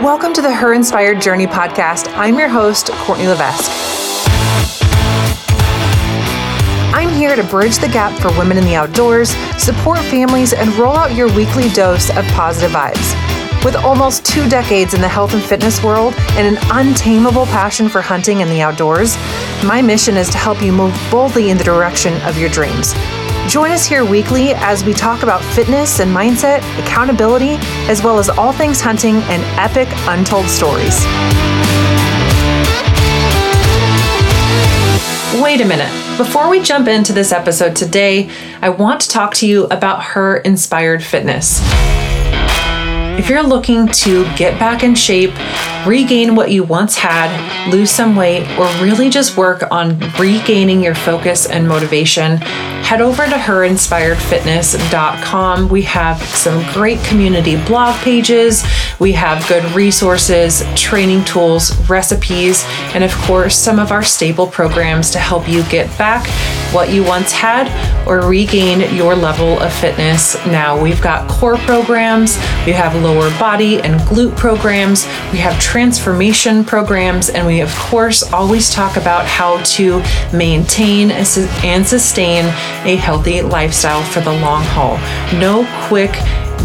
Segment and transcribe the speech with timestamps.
[0.00, 2.12] Welcome to the Her Inspired Journey podcast.
[2.16, 3.70] I'm your host, Courtney Levesque.
[6.92, 9.28] I'm here to bridge the gap for women in the outdoors,
[9.58, 13.64] support families, and roll out your weekly dose of positive vibes.
[13.64, 18.00] With almost two decades in the health and fitness world and an untamable passion for
[18.00, 19.16] hunting and the outdoors,
[19.62, 22.92] my mission is to help you move boldly in the direction of your dreams.
[23.48, 27.56] Join us here weekly as we talk about fitness and mindset, accountability,
[27.88, 31.04] as well as all things hunting and epic untold stories.
[35.42, 35.90] Wait a minute.
[36.16, 40.36] Before we jump into this episode today, I want to talk to you about Her
[40.36, 41.60] Inspired Fitness.
[43.18, 45.34] If you're looking to get back in shape,
[45.86, 47.30] regain what you once had,
[47.70, 53.24] lose some weight, or really just work on regaining your focus and motivation, head over
[53.24, 55.68] to herinspiredfitness.com.
[55.68, 58.64] We have some great community blog pages,
[58.98, 65.10] we have good resources, training tools, recipes, and of course, some of our staple programs
[65.10, 66.26] to help you get back
[66.72, 67.68] what you once had
[68.08, 70.80] or regain your level of fitness now.
[70.80, 77.28] We've got core programs, we have lower body and glute programs, we have transformation programs,
[77.28, 79.98] and we, of course, always talk about how to
[80.32, 81.26] maintain and
[81.86, 82.44] sustain
[82.84, 84.96] a healthy lifestyle for the long haul.
[85.38, 86.12] No quick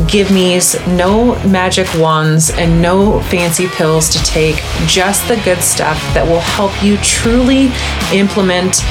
[0.05, 6.01] give me's, no magic wands, and no fancy pills to take, just the good stuff
[6.13, 7.69] that will help you truly
[8.13, 8.83] implement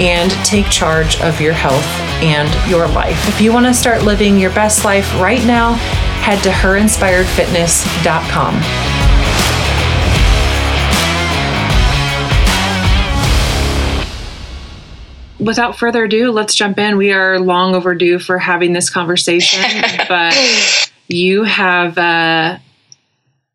[0.00, 1.84] and take charge of your health
[2.22, 3.28] and your life.
[3.28, 5.74] If you want to start living your best life right now,
[6.22, 8.97] head to herinspiredfitness.com.
[15.40, 16.96] Without further ado, let's jump in.
[16.96, 19.60] We are long overdue for having this conversation,
[20.08, 20.36] but
[21.06, 22.58] you have uh,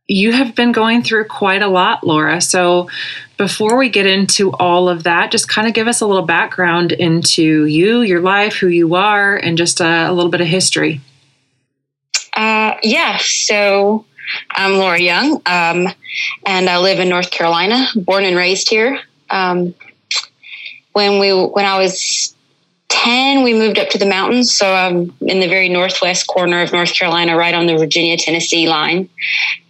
[0.07, 2.41] you have been going through quite a lot, Laura.
[2.41, 2.89] So
[3.37, 6.91] before we get into all of that, just kind of give us a little background
[6.91, 11.01] into you, your life, who you are, and just a, a little bit of history.
[12.35, 14.05] Uh, yeah, so
[14.51, 15.87] I'm Laura Young, um,
[16.45, 18.99] and I live in North Carolina, born and raised here.
[19.29, 19.73] Um,
[20.93, 22.33] when we when I was
[22.89, 24.55] 10, we moved up to the mountains.
[24.55, 28.67] So I'm in the very northwest corner of North Carolina, right on the Virginia Tennessee
[28.67, 29.09] line.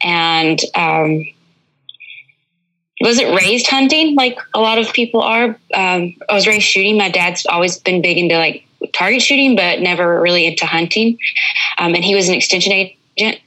[0.04, 1.26] And um,
[3.00, 5.58] wasn't raised hunting like a lot of people are.
[5.74, 6.98] Um, I was raised shooting.
[6.98, 11.18] My dad's always been big into like target shooting, but never really into hunting.
[11.80, 13.42] Um, and he was an extension agent.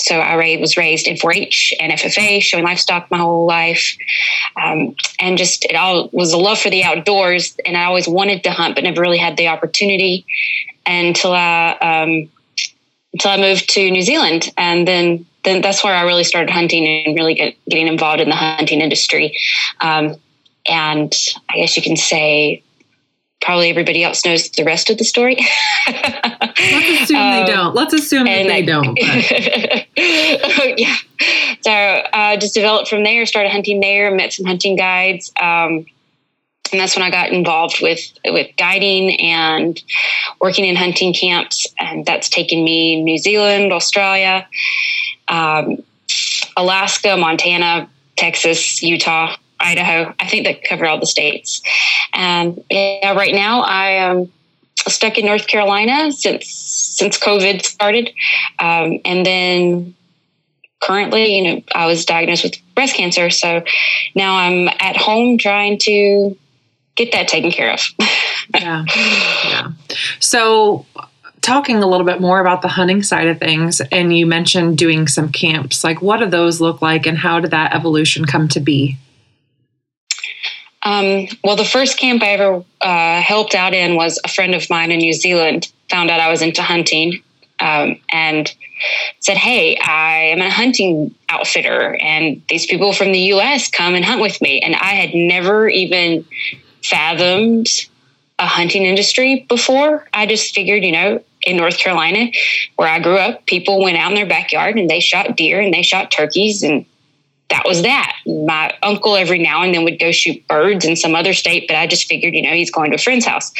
[0.00, 3.96] So I was raised in 4-H and FFA, showing livestock my whole life,
[4.60, 7.56] um, and just it all was a love for the outdoors.
[7.64, 10.26] And I always wanted to hunt, but never really had the opportunity
[10.84, 12.28] until I um,
[13.12, 16.86] until I moved to New Zealand, and then then that's where I really started hunting
[16.86, 19.36] and really get, getting involved in the hunting industry.
[19.80, 20.16] Um,
[20.66, 21.14] and
[21.50, 22.63] I guess you can say
[23.40, 25.36] probably everybody else knows the rest of the story.
[25.86, 27.74] Let's assume um, they don't.
[27.74, 28.98] Let's assume that they don't.
[30.78, 30.96] yeah.
[31.60, 35.30] So uh, just developed from there, started hunting there, met some hunting guides.
[35.40, 35.86] Um,
[36.72, 39.80] and that's when I got involved with with guiding and
[40.40, 44.48] working in hunting camps, and that's taken me New Zealand, Australia,
[45.28, 45.82] um,
[46.56, 50.14] Alaska, Montana, Texas, Utah, Idaho.
[50.20, 51.62] I think that cover all the states.
[52.12, 54.32] And yeah, right now I am
[54.86, 58.10] stuck in North Carolina since since COVID started,
[58.60, 59.94] um, and then
[60.80, 63.64] currently, you know, I was diagnosed with breast cancer, so
[64.14, 66.36] now I'm at home trying to
[66.94, 67.80] get that taken care of.
[68.54, 68.84] yeah,
[69.44, 69.72] yeah.
[70.20, 70.86] So
[71.40, 75.08] talking a little bit more about the hunting side of things, and you mentioned doing
[75.08, 75.82] some camps.
[75.82, 78.96] Like, what do those look like, and how did that evolution come to be?
[80.84, 84.68] Um, well, the first camp I ever uh, helped out in was a friend of
[84.68, 87.22] mine in New Zealand found out I was into hunting
[87.58, 88.54] um, and
[89.20, 94.04] said, Hey, I am a hunting outfitter, and these people from the US come and
[94.04, 94.60] hunt with me.
[94.60, 96.26] And I had never even
[96.82, 97.68] fathomed
[98.38, 100.06] a hunting industry before.
[100.12, 102.30] I just figured, you know, in North Carolina,
[102.76, 105.72] where I grew up, people went out in their backyard and they shot deer and
[105.72, 106.84] they shot turkeys and
[107.50, 108.16] that was that.
[108.26, 111.76] My uncle every now and then would go shoot birds in some other state, but
[111.76, 113.52] I just figured, you know, he's going to a friend's house.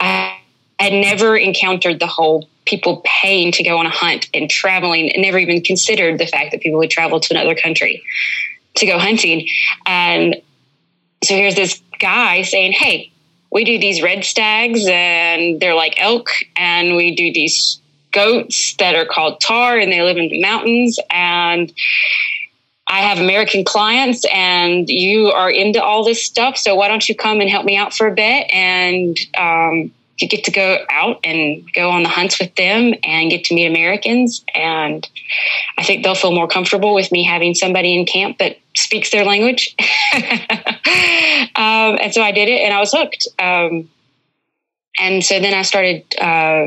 [0.00, 0.36] I
[0.78, 5.22] had never encountered the whole people paying to go on a hunt and traveling, and
[5.22, 8.02] never even considered the fact that people would travel to another country
[8.76, 9.48] to go hunting.
[9.86, 10.36] And
[11.22, 13.12] so here's this guy saying, Hey,
[13.50, 17.80] we do these red stags and they're like elk, and we do these
[18.12, 21.72] goats that are called tahr and they live in the mountains and
[22.88, 26.56] I have American clients and you are into all this stuff.
[26.56, 28.48] So why don't you come and help me out for a bit?
[28.52, 33.30] And um, you get to go out and go on the hunts with them and
[33.30, 34.44] get to meet Americans.
[34.54, 35.06] And
[35.76, 39.24] I think they'll feel more comfortable with me having somebody in camp that speaks their
[39.24, 39.74] language.
[40.14, 43.26] um, and so I did it and I was hooked.
[43.38, 43.90] Um,
[44.98, 46.66] and so then I started, uh,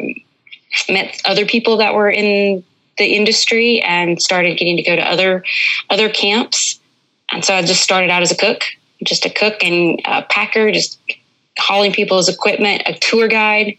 [0.88, 2.63] met other people that were in
[3.00, 5.44] the industry and started getting to go to other
[5.90, 6.80] other camps.
[7.31, 8.63] And so I just started out as a cook,
[9.04, 11.00] just a cook and a packer, just
[11.57, 13.78] hauling people's equipment, a tour guide.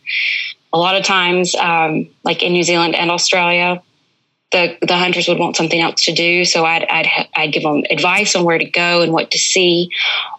[0.73, 3.83] A lot of times, um, like in New Zealand and Australia,
[4.53, 7.85] the the hunters would want something else to do, so I'd I'd I'd give them
[7.91, 9.91] advice on where to go and what to see,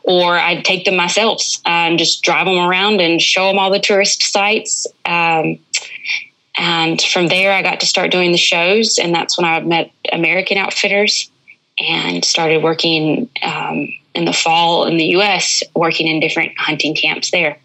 [0.04, 3.80] or I'd take them myself and just drive them around and show them all the
[3.80, 4.86] tourist sites.
[5.06, 5.60] Um,
[6.58, 9.92] and from there, I got to start doing the shows, and that's when I met
[10.12, 11.30] American Outfitters
[11.80, 17.32] and started working um, in the fall in the U.S., working in different hunting camps
[17.32, 17.58] there.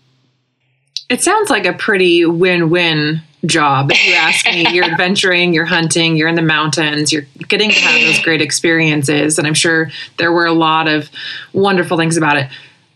[1.09, 3.91] It sounds like a pretty win-win job.
[3.91, 7.81] If you ask me, you're adventuring, you're hunting, you're in the mountains, you're getting to
[7.81, 11.11] have those great experiences, and I'm sure there were a lot of
[11.53, 12.49] wonderful things about it.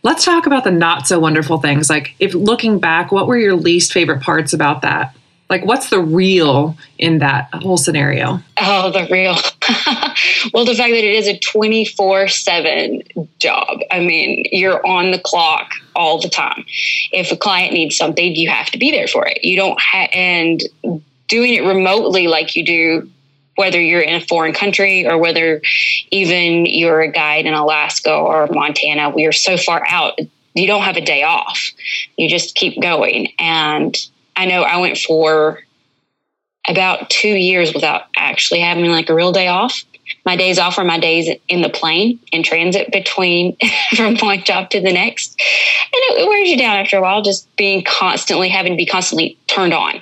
[0.02, 1.90] Let's talk about the not so wonderful things.
[1.90, 5.14] Like, if looking back, what were your least favorite parts about that?
[5.50, 8.40] Like, what's the real in that whole scenario?
[8.58, 9.34] Oh, the real.
[10.54, 13.02] well, the fact that it is a 24 7
[13.40, 13.80] job.
[13.90, 16.64] I mean, you're on the clock all the time.
[17.12, 19.44] If a client needs something, you have to be there for it.
[19.44, 19.78] You don't
[20.14, 20.62] and
[21.26, 23.10] doing it remotely like you do
[23.56, 25.60] whether you're in a foreign country or whether
[26.10, 30.18] even you're a guide in Alaska or Montana, we are so far out,
[30.54, 31.70] you don't have a day off.
[32.16, 33.32] You just keep going.
[33.38, 33.94] And
[34.40, 35.60] I know I went for
[36.66, 39.84] about two years without actually having like a real day off.
[40.24, 43.54] My days off are my days in the plane in transit between
[43.96, 45.38] from one job to the next.
[45.38, 48.86] And it, it wears you down after a while, just being constantly having to be
[48.86, 50.00] constantly turned on,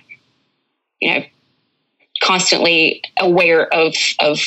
[1.00, 1.24] you know,
[2.22, 4.38] constantly aware of, of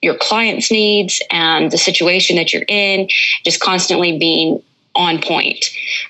[0.00, 3.06] your client's needs and the situation that you're in,
[3.44, 4.62] just constantly being
[4.94, 5.66] on point,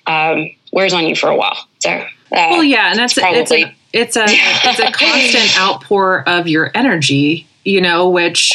[0.06, 1.58] um, wears on you for a while.
[1.80, 6.22] So uh, well, yeah, and that's probably, it's a it's a it's a constant outpour
[6.26, 8.52] of your energy, you know, which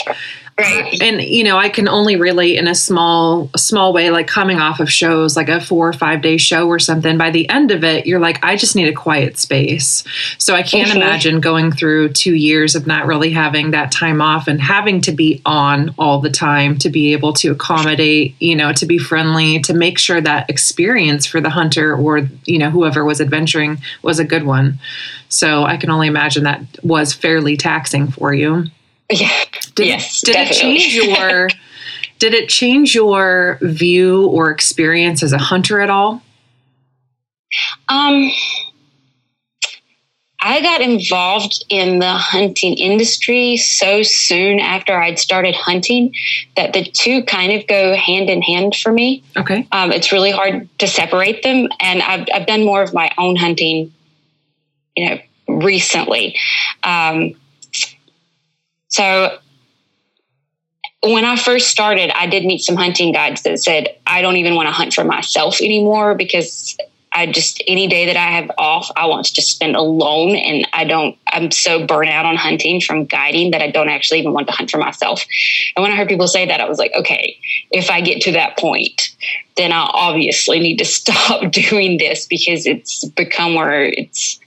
[0.61, 1.01] Right.
[1.01, 4.79] And you know, I can only relate in a small small way like coming off
[4.79, 7.83] of shows like a 4 or 5 day show or something by the end of
[7.83, 10.03] it you're like I just need a quiet space.
[10.37, 10.97] So I can't mm-hmm.
[10.97, 15.11] imagine going through 2 years of not really having that time off and having to
[15.11, 19.59] be on all the time to be able to accommodate, you know, to be friendly,
[19.61, 24.19] to make sure that experience for the hunter or you know whoever was adventuring was
[24.19, 24.79] a good one.
[25.29, 28.65] So I can only imagine that was fairly taxing for you.
[29.11, 29.29] Yeah.
[29.75, 30.21] Did, yes.
[30.21, 30.75] Did definitely.
[30.75, 31.49] it change your
[32.19, 36.21] did it change your view or experience as a hunter at all?
[37.89, 38.31] Um
[40.43, 46.15] I got involved in the hunting industry so soon after I'd started hunting
[46.55, 49.23] that the two kind of go hand in hand for me.
[49.37, 49.67] Okay.
[49.71, 51.67] Um, it's really hard to separate them.
[51.79, 53.93] And I've, I've done more of my own hunting,
[54.95, 56.35] you know, recently.
[56.81, 57.35] Um,
[58.91, 59.37] so
[61.03, 64.55] when I first started, I did meet some hunting guides that said, I don't even
[64.55, 66.77] want to hunt for myself anymore because
[67.13, 70.35] I just, any day that I have off, I want to just spend alone.
[70.35, 74.19] And I don't, I'm so burnt out on hunting from guiding that I don't actually
[74.19, 75.25] even want to hunt for myself.
[75.75, 77.37] And when I heard people say that, I was like, okay,
[77.71, 79.09] if I get to that point,
[79.57, 84.40] then I obviously need to stop doing this because it's become where it's,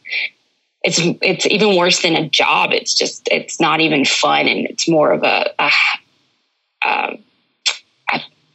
[0.84, 2.72] it's it's even worse than a job.
[2.72, 5.70] It's just it's not even fun, and it's more of a, a
[6.86, 7.18] um,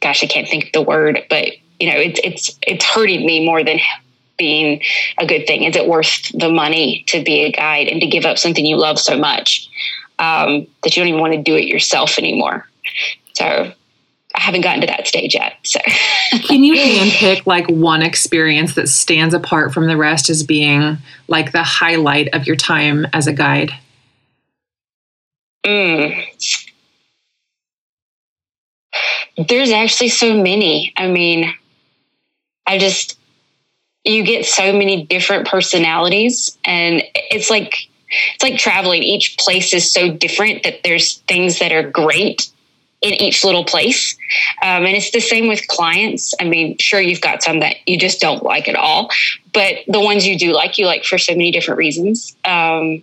[0.00, 3.44] gosh, I can't think of the word, but you know, it's it's it's hurting me
[3.44, 3.78] more than
[4.38, 4.82] being
[5.18, 5.64] a good thing.
[5.64, 8.76] Is it worth the money to be a guide and to give up something you
[8.76, 9.68] love so much
[10.18, 12.66] um, that you don't even want to do it yourself anymore?
[13.34, 13.72] So
[14.34, 15.54] I haven't gotten to that stage yet.
[15.64, 15.80] So,
[16.46, 21.52] can you handpick like one experience that stands apart from the rest as being like
[21.52, 23.72] the highlight of your time as a guide?
[25.64, 26.24] Mm.
[29.48, 30.92] There's actually so many.
[30.96, 31.52] I mean,
[32.66, 33.18] I just
[34.04, 37.88] you get so many different personalities, and it's like
[38.34, 39.02] it's like traveling.
[39.02, 42.50] Each place is so different that there's things that are great
[43.02, 44.14] in each little place.
[44.62, 46.34] Um, and it's the same with clients.
[46.40, 49.10] I mean, sure, you've got some that you just don't like at all,
[49.52, 52.36] but the ones you do like, you like for so many different reasons.
[52.44, 53.02] Um,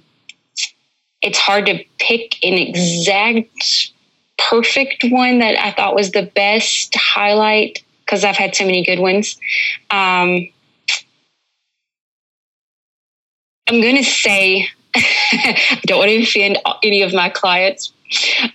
[1.21, 3.91] it's hard to pick an exact
[4.37, 8.99] perfect one that I thought was the best highlight because I've had so many good
[8.99, 9.37] ones.
[9.89, 10.47] Um,
[13.67, 17.91] I'm going to say, I don't want to offend any of my clients,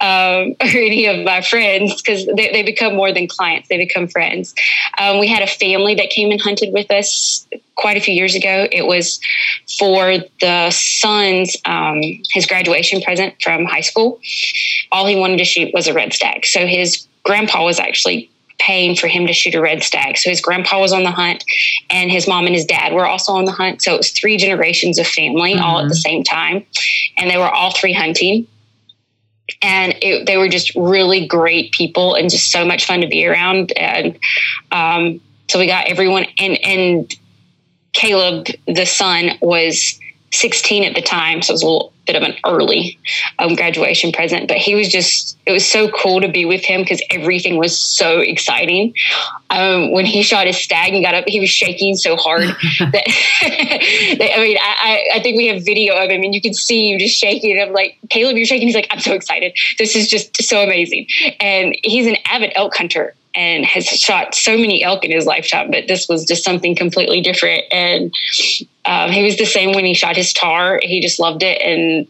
[0.01, 4.09] um, or any of my friends because they, they, become more than clients, they become
[4.09, 4.55] friends.
[4.99, 8.35] Um, we had a family that came and hunted with us quite a few years
[8.35, 8.69] ago.
[8.71, 9.21] It was
[9.79, 14.21] for the son's um, his graduation present from high school.
[14.91, 16.47] All he wanted to shoot was a red stag.
[16.47, 20.17] So his grandpa was actually paying for him to shoot a red stag.
[20.17, 21.45] So his grandpa was on the hunt,
[21.91, 23.83] and his mom and his dad were also on the hunt.
[23.83, 25.65] So it was three generations of family mm-hmm.
[25.65, 26.09] all at the mm-hmm.
[26.09, 26.65] same time,
[27.17, 28.47] and they were all three hunting
[29.61, 33.27] and it, they were just really great people and just so much fun to be
[33.27, 33.73] around.
[33.73, 34.19] And
[34.71, 37.15] um, so we got everyone, and and
[37.93, 39.99] Caleb, the son, was
[40.33, 42.99] 16 at the time, so it was a little bit of an early
[43.39, 44.49] um, graduation present.
[44.49, 47.79] But he was just, it was so cool to be with him because everything was
[47.79, 48.95] so exciting.
[49.51, 52.43] Um, when he shot his stag and got up, he was shaking so hard
[52.81, 52.93] that,
[54.19, 56.93] that, I mean, I, I think we have video of him and you can see
[56.93, 57.61] him just shaking.
[57.61, 58.69] I'm like, Caleb, you're shaking.
[58.69, 59.57] He's like, I'm so excited.
[59.79, 61.07] This is just so amazing.
[61.41, 65.71] And he's an avid elk hunter and has shot so many elk in his lifetime,
[65.71, 67.65] but this was just something completely different.
[67.73, 68.12] And
[68.85, 70.81] um, he was the same when he shot his tahr.
[70.83, 72.07] He just loved it and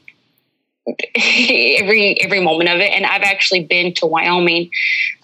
[1.15, 2.93] every every moment of it.
[2.93, 4.71] And I've actually been to Wyoming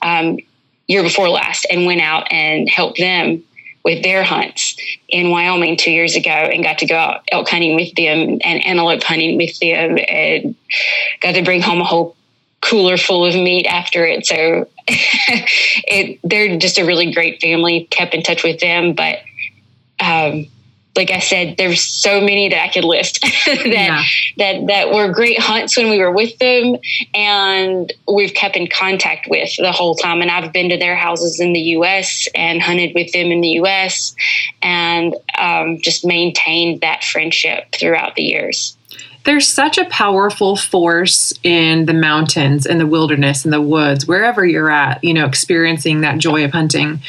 [0.03, 0.39] um,
[0.87, 3.43] year before last and went out and helped them
[3.85, 4.77] with their hunts
[5.09, 8.65] in Wyoming two years ago and got to go out elk hunting with them and
[8.67, 10.55] antelope hunting with them and
[11.21, 12.17] got to bring home a whole
[12.61, 14.27] cooler full of meat after it.
[14.27, 14.69] So
[15.87, 17.87] it, they're just a really great family.
[17.91, 19.19] Kept in touch with them, but
[20.01, 20.47] um,
[20.97, 24.03] like I said, there's so many that I could list that yeah.
[24.39, 26.77] that that were great hunts when we were with them,
[27.15, 30.21] and we've kept in contact with the whole time.
[30.23, 32.27] And I've been to their houses in the U.S.
[32.35, 34.15] and hunted with them in the U.S.
[34.63, 38.78] and um, just maintained that friendship throughout the years
[39.25, 44.45] there's such a powerful force in the mountains in the wilderness in the woods wherever
[44.45, 47.01] you're at you know experiencing that joy of hunting.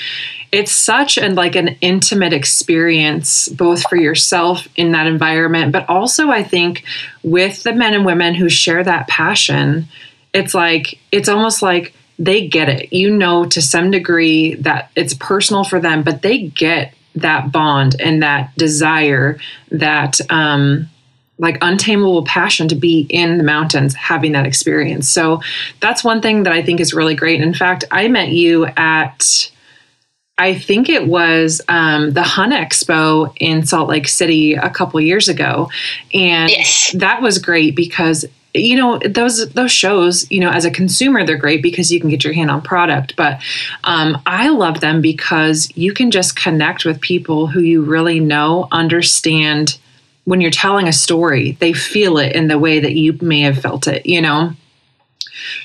[0.52, 6.30] It's such an like an intimate experience both for yourself in that environment but also
[6.30, 6.84] i think
[7.24, 9.88] with the men and women who share that passion
[10.34, 12.92] it's like it's almost like they get it.
[12.92, 18.00] You know to some degree that it's personal for them but they get that bond
[18.00, 19.40] and that desire
[19.72, 20.90] that um
[21.40, 25.10] like untamable passion to be in the mountains having that experience.
[25.10, 25.42] So
[25.80, 27.42] that's one thing that I think is really great.
[27.42, 29.50] In fact, I met you at
[30.38, 35.28] I think it was um, the Hunt Expo in Salt Lake City a couple years
[35.28, 35.70] ago,
[36.14, 36.94] and yes.
[36.96, 41.38] that was great because you know those those shows you know as a consumer they're
[41.38, 43.40] great because you can get your hand on product but
[43.84, 48.68] um, i love them because you can just connect with people who you really know
[48.72, 49.78] understand
[50.30, 53.58] when you're telling a story, they feel it in the way that you may have
[53.58, 54.54] felt it, you know?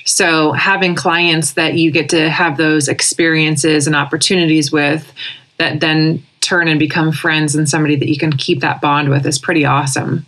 [0.05, 5.13] So, having clients that you get to have those experiences and opportunities with
[5.59, 9.27] that then turn and become friends and somebody that you can keep that bond with
[9.27, 10.25] is pretty awesome.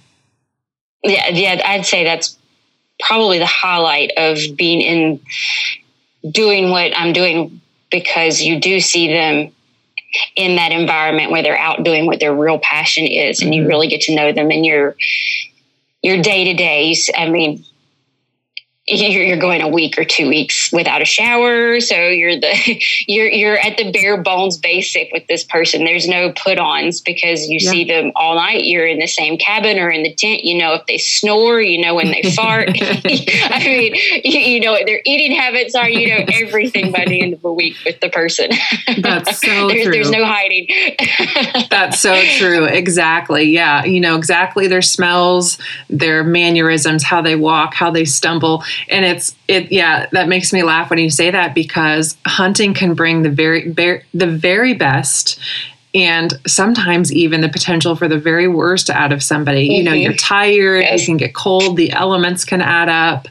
[1.03, 2.37] Yeah, yeah, I'd say that's
[2.99, 9.51] probably the highlight of being in doing what I'm doing because you do see them
[10.35, 13.69] in that environment where they're out doing what their real passion is and you mm-hmm.
[13.69, 14.95] really get to know them in your
[16.01, 17.09] your day to days.
[17.17, 17.65] I mean,
[18.87, 21.79] you're going a week or two weeks without a shower.
[21.81, 25.83] So you're the you're you're at the bare bones basic with this person.
[25.83, 27.71] There's no put-ons because you yeah.
[27.71, 28.63] see them all night.
[28.65, 30.45] You're in the same cabin or in the tent.
[30.45, 32.69] You know if they snore you know when they fart.
[32.79, 35.89] I mean you, you, know what their eating habits are.
[35.89, 38.51] You know everything by the end of a week with the person.
[39.01, 39.91] That's so there's, true.
[39.91, 40.67] there's no hiding.
[41.69, 42.65] That's so true.
[42.65, 43.43] Exactly.
[43.43, 43.83] Yeah.
[43.83, 45.57] You know exactly their smells
[45.89, 50.63] their mannerisms how they walk how they stumble and it's it yeah that makes me
[50.63, 55.39] laugh when you say that because hunting can bring the very, very the very best
[55.93, 59.67] and sometimes even the potential for the very worst out of somebody.
[59.67, 59.75] Mm-hmm.
[59.75, 60.17] You know, you're mm-hmm.
[60.17, 61.01] tired, yes.
[61.01, 63.27] you can get cold, the elements can add up.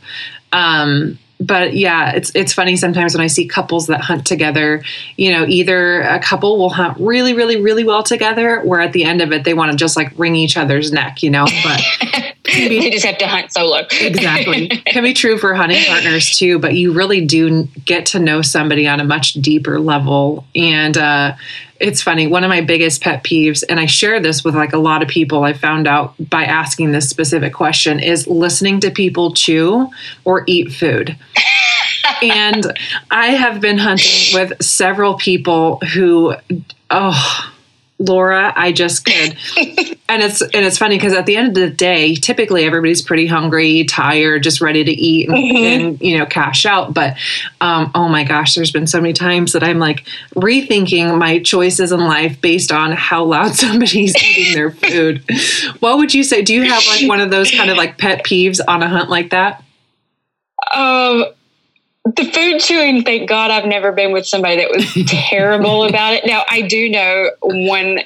[0.53, 4.83] Um, but yeah, it's it's funny sometimes when I see couples that hunt together,
[5.17, 9.05] you know, either a couple will hunt really, really, really well together, or at the
[9.05, 11.47] end of it they want to just like wring each other's neck, you know.
[11.63, 11.83] But
[12.45, 13.83] be, they just have to hunt solo.
[13.91, 14.69] exactly.
[14.87, 18.87] Can be true for hunting partners too, but you really do get to know somebody
[18.87, 20.47] on a much deeper level.
[20.55, 21.37] And uh
[21.81, 22.27] it's funny.
[22.27, 25.09] One of my biggest pet peeves, and I share this with like a lot of
[25.09, 29.89] people I found out by asking this specific question, is listening to people chew
[30.25, 31.17] or eat food.
[32.23, 32.67] and
[33.11, 36.35] I have been hunting with several people who,
[36.91, 37.53] oh,
[37.99, 39.37] Laura, I just could.
[40.09, 43.27] and it's and it's funny because at the end of the day, typically everybody's pretty
[43.27, 45.57] hungry, tired, just ready to eat and, mm-hmm.
[45.57, 46.93] and you know cash out.
[46.93, 47.17] But
[47.63, 51.91] um, oh my gosh, there's been so many times that I'm like rethinking my choices
[51.91, 55.25] in life based on how loud somebody's eating their food.
[55.81, 56.43] what would you say?
[56.43, 59.09] Do you have like one of those kind of like pet peeves on a hunt
[59.09, 59.63] like that?
[60.75, 61.25] Um,
[62.15, 66.25] the food chewing, thank God I've never been with somebody that was terrible about it.
[66.25, 68.01] Now I do know one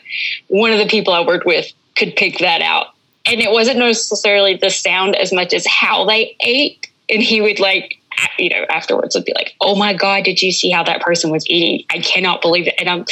[0.49, 2.95] one of the people I worked with could pick that out.
[3.27, 6.91] And it wasn't necessarily the sound as much as how they ate.
[7.11, 7.99] And he would like
[8.39, 11.31] you know, afterwards would be like, Oh my God, did you see how that person
[11.31, 11.85] was eating?
[11.91, 12.75] I cannot believe it.
[12.79, 13.05] And I'm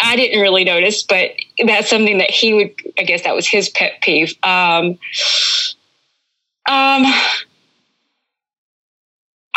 [0.00, 1.32] I didn't really notice, but
[1.64, 4.34] that's something that he would I guess that was his pet peeve.
[4.44, 4.98] Um
[6.68, 7.04] um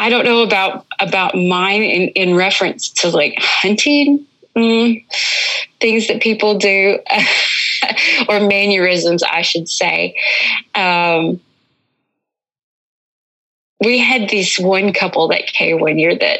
[0.01, 5.05] I don't know about about mine in, in reference to like hunting mm,
[5.79, 6.97] things that people do
[8.27, 10.15] or mannerisms, I should say.
[10.73, 11.39] Um,
[13.79, 16.39] we had this one couple that came one year that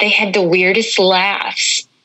[0.00, 1.86] they had the weirdest laughs.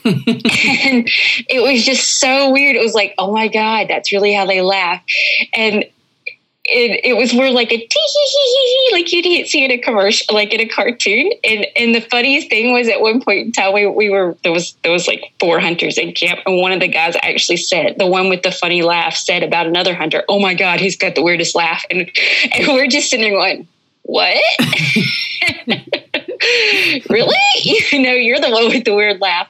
[0.04, 1.08] and
[1.48, 2.76] it was just so weird.
[2.76, 5.02] It was like, oh my God, that's really how they laugh.
[5.52, 5.84] And
[6.68, 9.78] it, it was more like a tee hee hee hee like you'd see in a
[9.78, 11.32] commercial, like in a cartoon.
[11.44, 14.52] And and the funniest thing was at one point in time we, we were there
[14.52, 17.96] was there was like four hunters in camp, and one of the guys actually said
[17.98, 21.14] the one with the funny laugh said about another hunter, "Oh my god, he's got
[21.14, 22.10] the weirdest laugh," and
[22.52, 23.66] and we're just sitting there going,
[24.02, 24.36] "What?"
[27.08, 27.36] really?
[27.62, 29.48] You know, you're the one with the weird laugh.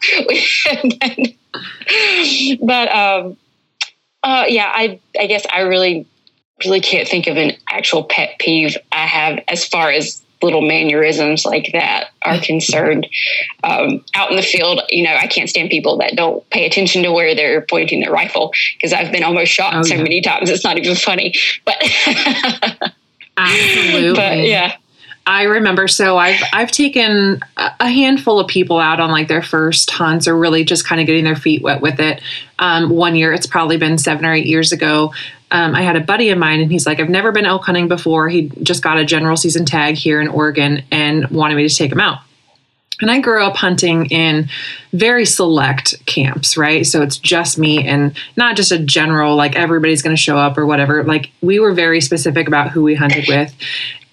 [2.62, 3.36] but um,
[4.22, 6.06] uh, yeah, I I guess I really
[6.64, 11.44] really can't think of an actual pet peeve I have as far as little mannerisms
[11.44, 13.06] like that are concerned.
[13.64, 17.02] Um, out in the field, you know, I can't stand people that don't pay attention
[17.02, 20.02] to where they're pointing their rifle because I've been almost shot oh, so yeah.
[20.02, 21.34] many times it's not even funny.
[21.64, 21.76] But
[23.36, 24.76] absolutely, but yeah.
[25.26, 29.90] I remember so I've I've taken a handful of people out on like their first
[29.90, 32.22] hunts or really just kind of getting their feet wet with it.
[32.58, 35.12] Um, one year, it's probably been seven or eight years ago
[35.50, 37.88] um, I had a buddy of mine, and he's like, I've never been elk hunting
[37.88, 38.28] before.
[38.28, 41.92] He just got a general season tag here in Oregon and wanted me to take
[41.92, 42.18] him out.
[43.00, 44.48] And I grew up hunting in
[44.92, 46.84] very select camps, right?
[46.84, 50.58] So it's just me and not just a general, like everybody's going to show up
[50.58, 51.04] or whatever.
[51.04, 53.54] Like we were very specific about who we hunted with.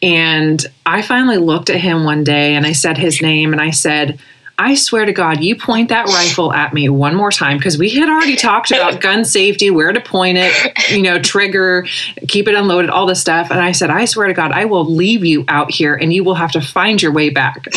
[0.03, 3.71] And I finally looked at him one day and I said his name and I
[3.71, 4.19] said,
[4.57, 7.89] I swear to God, you point that rifle at me one more time because we
[7.89, 11.85] had already talked about gun safety, where to point it, you know, trigger,
[12.27, 13.51] keep it unloaded, all this stuff.
[13.51, 16.23] And I said, I swear to God, I will leave you out here and you
[16.23, 17.67] will have to find your way back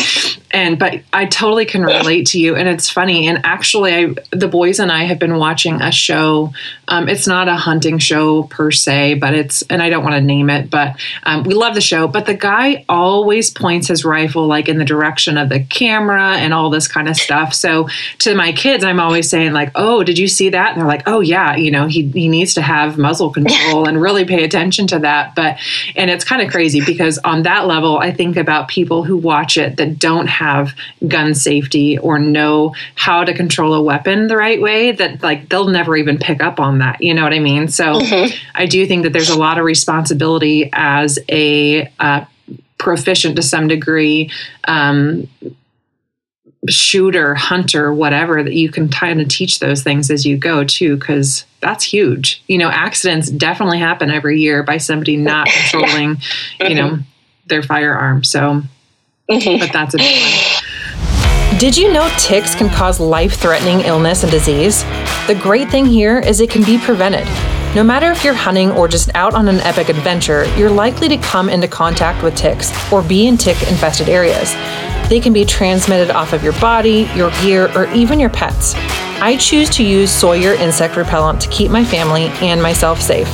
[0.51, 3.27] and but I totally can relate to you, and it's funny.
[3.27, 6.53] And actually, I, the boys and I have been watching a show.
[6.87, 10.21] Um, it's not a hunting show per se, but it's and I don't want to
[10.21, 12.07] name it, but um, we love the show.
[12.07, 16.53] But the guy always points his rifle like in the direction of the camera and
[16.53, 17.53] all this kind of stuff.
[17.53, 17.87] So
[18.19, 21.03] to my kids, I'm always saying like, "Oh, did you see that?" And they're like,
[21.07, 24.87] "Oh yeah, you know, he he needs to have muzzle control and really pay attention
[24.87, 25.57] to that." But
[25.95, 29.57] and it's kind of crazy because on that level, I think about people who watch
[29.57, 30.73] it that don't have
[31.07, 35.67] gun safety or know how to control a weapon the right way that like they'll
[35.67, 38.35] never even pick up on that you know what i mean so mm-hmm.
[38.55, 42.25] i do think that there's a lot of responsibility as a uh,
[42.77, 44.31] proficient to some degree
[44.65, 45.27] um,
[46.69, 50.97] shooter, hunter, whatever, that you can kind of teach those things as you go too,
[50.97, 52.43] because that's huge.
[52.47, 56.17] You know, accidents definitely happen every year by somebody not controlling,
[56.59, 57.01] you know, mm-hmm.
[57.47, 58.23] their firearm.
[58.23, 58.63] So
[59.29, 59.59] Mm-hmm.
[59.59, 61.59] but that's a big one.
[61.59, 64.83] Did you know ticks can cause life threatening illness and disease?
[65.27, 67.27] The great thing here is it can be prevented.
[67.75, 71.17] No matter if you're hunting or just out on an epic adventure, you're likely to
[71.17, 74.53] come into contact with ticks or be in tick infested areas.
[75.09, 78.75] They can be transmitted off of your body, your gear, or even your pets.
[79.21, 83.27] I choose to use Sawyer insect repellent to keep my family and myself safe.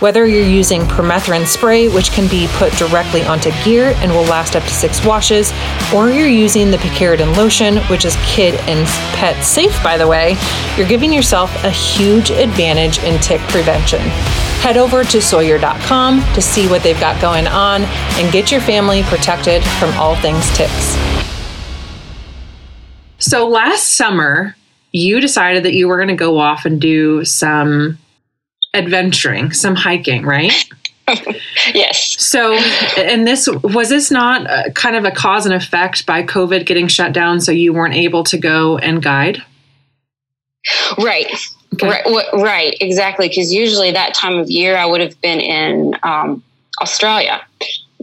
[0.00, 4.56] Whether you're using permethrin spray, which can be put directly onto gear and will last
[4.56, 5.52] up to six washes,
[5.94, 10.36] or you're using the picaridin lotion, which is kid and pet safe, by the way,
[10.76, 14.00] you're giving yourself a huge advantage in tick prevention.
[14.60, 19.02] Head over to Sawyer.com to see what they've got going on and get your family
[19.04, 20.96] protected from all things ticks.
[23.18, 24.56] So last summer,
[24.90, 27.98] you decided that you were going to go off and do some
[28.74, 30.52] adventuring, some hiking, right?
[31.74, 32.16] yes.
[32.22, 32.54] So,
[32.96, 36.88] and this was this not a, kind of a cause and effect by COVID getting
[36.88, 39.42] shut down, so you weren't able to go and guide?
[40.98, 41.30] Right.
[41.74, 41.88] Okay.
[41.88, 43.28] Right, right, exactly.
[43.28, 46.42] Because usually that time of year I would have been in um,
[46.80, 47.44] Australia,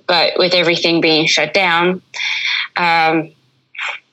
[0.07, 2.01] but with everything being shut down,
[2.75, 3.31] um,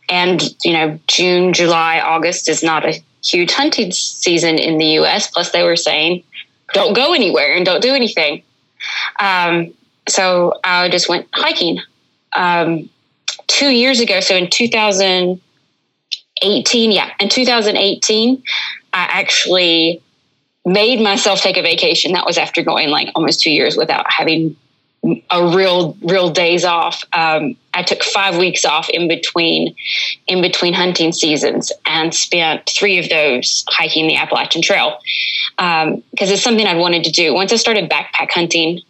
[0.09, 5.29] and you know June, July, August is not a huge hunting season in the U.S.
[5.31, 6.23] Plus, they were saying
[6.73, 8.43] don't go anywhere and don't do anything.
[9.21, 9.73] Um,
[10.09, 11.79] so I just went hiking.
[12.33, 12.91] Um,
[13.47, 18.43] two years ago, so in 2018, yeah, in 2018,
[18.93, 20.03] I actually
[20.65, 22.13] made myself take a vacation.
[22.13, 24.57] That was after going like almost two years without having
[25.31, 27.03] a real real days off.
[27.13, 29.75] Um, I took five weeks off in between
[30.27, 34.99] in between hunting seasons and spent three of those hiking the Appalachian Trail
[35.57, 37.33] because um, it's something I'd wanted to do.
[37.33, 38.81] Once I started backpack hunting,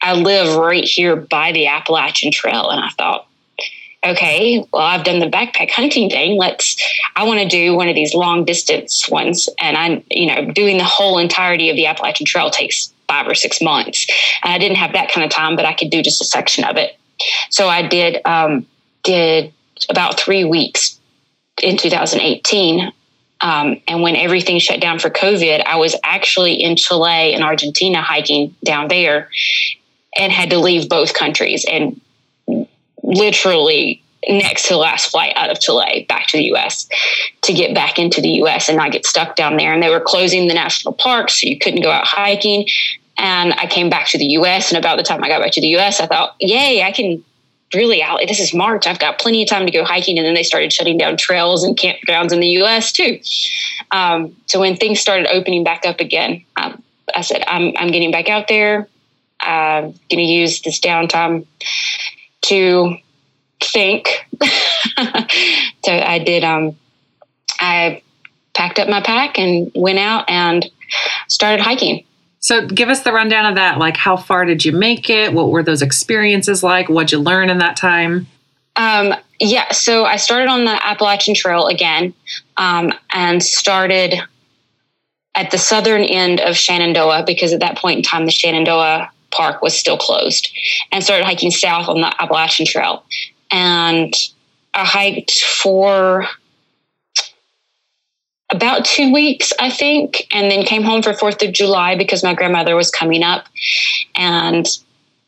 [0.00, 3.26] I live right here by the Appalachian Trail, and I thought,
[4.04, 6.38] okay, well, I've done the backpack hunting thing.
[6.38, 6.76] Let's,
[7.16, 9.48] I want to do one of these long distance ones.
[9.60, 13.34] And I'm, you know, doing the whole entirety of the Appalachian Trail takes five or
[13.34, 14.06] six months.
[14.42, 16.64] And I didn't have that kind of time, but I could do just a section
[16.64, 16.96] of it.
[17.50, 18.66] So I did, um,
[19.02, 19.52] did
[19.88, 20.98] about three weeks
[21.62, 22.92] in 2018.
[23.40, 28.00] Um, and when everything shut down for COVID, I was actually in Chile and Argentina
[28.00, 29.28] hiking down there
[30.16, 32.00] and had to leave both countries and
[33.02, 36.88] literally next to last flight out of Chile back to the US
[37.42, 39.72] to get back into the US and not get stuck down there.
[39.72, 42.66] And they were closing the national parks, so you couldn't go out hiking.
[43.16, 45.60] And I came back to the US, and about the time I got back to
[45.60, 47.22] the US, I thought, yay, I can
[47.74, 48.20] really out.
[48.26, 48.86] This is March.
[48.86, 50.18] I've got plenty of time to go hiking.
[50.18, 53.18] And then they started shutting down trails and campgrounds in the US too.
[53.90, 56.82] Um, so when things started opening back up again, um,
[57.14, 58.88] I said, I'm, I'm getting back out there.
[59.40, 61.46] I'm going to use this downtime
[62.42, 62.96] to
[63.64, 64.26] think.
[65.84, 66.44] so I did.
[66.44, 66.76] Um,
[67.60, 68.02] I
[68.54, 70.68] packed up my pack and went out and
[71.28, 72.04] started hiking.
[72.40, 73.78] So give us the rundown of that.
[73.78, 75.32] Like, how far did you make it?
[75.32, 76.88] What were those experiences like?
[76.88, 78.26] What'd you learn in that time?
[78.76, 82.12] Um, yeah, so I started on the Appalachian Trail again
[82.56, 84.20] um, and started
[85.34, 89.62] at the southern end of Shenandoah because at that point in time, the Shenandoah Park
[89.62, 90.48] was still closed
[90.92, 93.04] and started hiking south on the Appalachian Trail.
[93.54, 94.12] And
[94.74, 96.26] I hiked for
[98.50, 102.34] about two weeks, I think, and then came home for Fourth of July because my
[102.34, 103.46] grandmother was coming up
[104.16, 104.66] and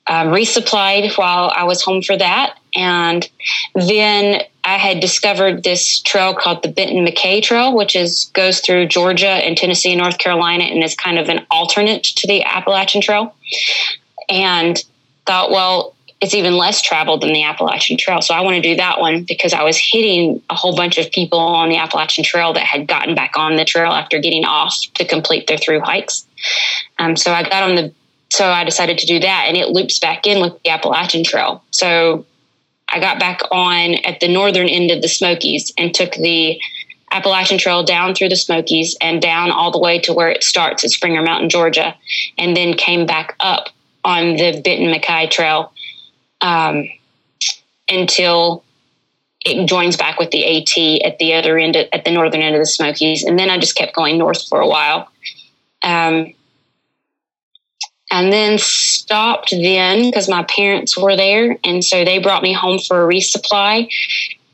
[0.08, 2.58] um, resupplied while I was home for that.
[2.74, 3.28] And
[3.76, 8.86] then I had discovered this trail called the Benton MacKaye Trail, which is goes through
[8.88, 13.02] Georgia and Tennessee and North Carolina and is kind of an alternate to the Appalachian
[13.02, 13.36] Trail.
[14.28, 14.82] And
[15.26, 15.95] thought, well,
[16.26, 18.20] it's even less traveled than the Appalachian Trail.
[18.20, 21.08] So I want to do that one because I was hitting a whole bunch of
[21.12, 24.74] people on the Appalachian Trail that had gotten back on the trail after getting off
[24.94, 26.26] to complete their through hikes.
[26.98, 27.94] Um, so I got on the,
[28.30, 31.62] so I decided to do that and it loops back in with the Appalachian Trail.
[31.70, 32.26] So
[32.88, 36.60] I got back on at the northern end of the Smokies and took the
[37.12, 40.82] Appalachian Trail down through the Smokies and down all the way to where it starts
[40.82, 41.94] at Springer Mountain, Georgia,
[42.36, 43.68] and then came back up
[44.04, 45.72] on the Benton MacKaye Trail
[46.40, 46.88] um,
[47.88, 48.64] until
[49.44, 52.60] it joins back with the AT at the other end, at the northern end of
[52.60, 53.22] the Smokies.
[53.24, 55.08] And then I just kept going north for a while.
[55.82, 56.34] Um,
[58.10, 61.56] and then stopped then because my parents were there.
[61.64, 63.88] And so they brought me home for a resupply.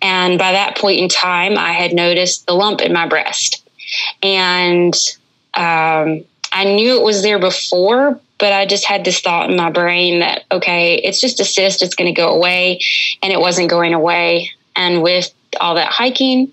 [0.01, 3.67] And by that point in time, I had noticed the lump in my breast.
[4.23, 4.95] And
[5.55, 9.71] um, I knew it was there before, but I just had this thought in my
[9.71, 12.81] brain that, okay, it's just a cyst, it's going to go away.
[13.23, 14.51] And it wasn't going away.
[14.75, 16.51] And with all that hiking,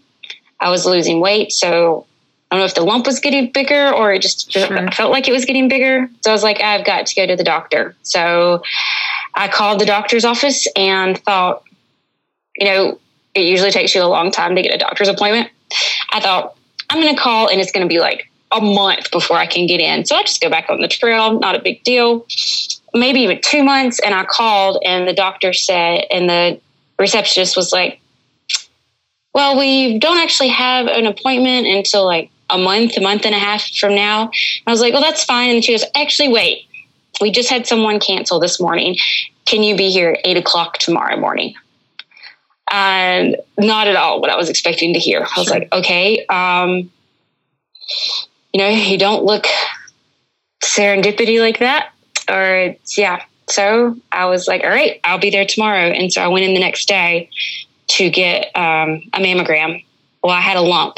[0.60, 1.52] I was losing weight.
[1.52, 2.06] So
[2.52, 4.92] I don't know if the lump was getting bigger or it just sure.
[4.92, 6.08] felt like it was getting bigger.
[6.22, 7.96] So I was like, I've got to go to the doctor.
[8.04, 8.62] So
[9.34, 11.64] I called the doctor's office and thought,
[12.56, 13.00] you know,
[13.34, 15.50] it usually takes you a long time to get a doctor's appointment.
[16.12, 16.56] I thought,
[16.92, 19.68] I'm going to call and it's going to be like a month before I can
[19.68, 20.06] get in.
[20.06, 22.26] So I just go back on the trail, not a big deal.
[22.94, 24.00] Maybe even two months.
[24.00, 26.60] And I called, and the doctor said, and the
[26.98, 28.00] receptionist was like,
[29.34, 33.40] Well, we don't actually have an appointment until like a month, a month and a
[33.40, 34.24] half from now.
[34.24, 34.32] And
[34.68, 35.52] I was like, Well, that's fine.
[35.52, 36.66] And she goes, Actually, wait,
[37.22, 38.98] we just had someone cancel this morning.
[39.46, 41.54] Can you be here at eight o'clock tomorrow morning?
[42.72, 45.22] and not at all what I was expecting to hear.
[45.22, 45.60] I was sure.
[45.60, 46.92] like, okay, um,
[48.54, 49.48] you know, you don't look
[50.64, 51.92] serendipity like that,
[52.30, 53.24] or yeah.
[53.50, 55.90] So I was like, all right, I'll be there tomorrow.
[55.90, 57.30] And so I went in the next day
[57.88, 59.84] to get um, a mammogram.
[60.24, 60.98] Well, I had a lump,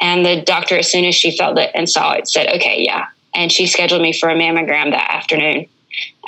[0.00, 3.06] and the doctor, as soon as she felt it and saw it, said, okay, yeah.
[3.34, 5.66] And she scheduled me for a mammogram that afternoon.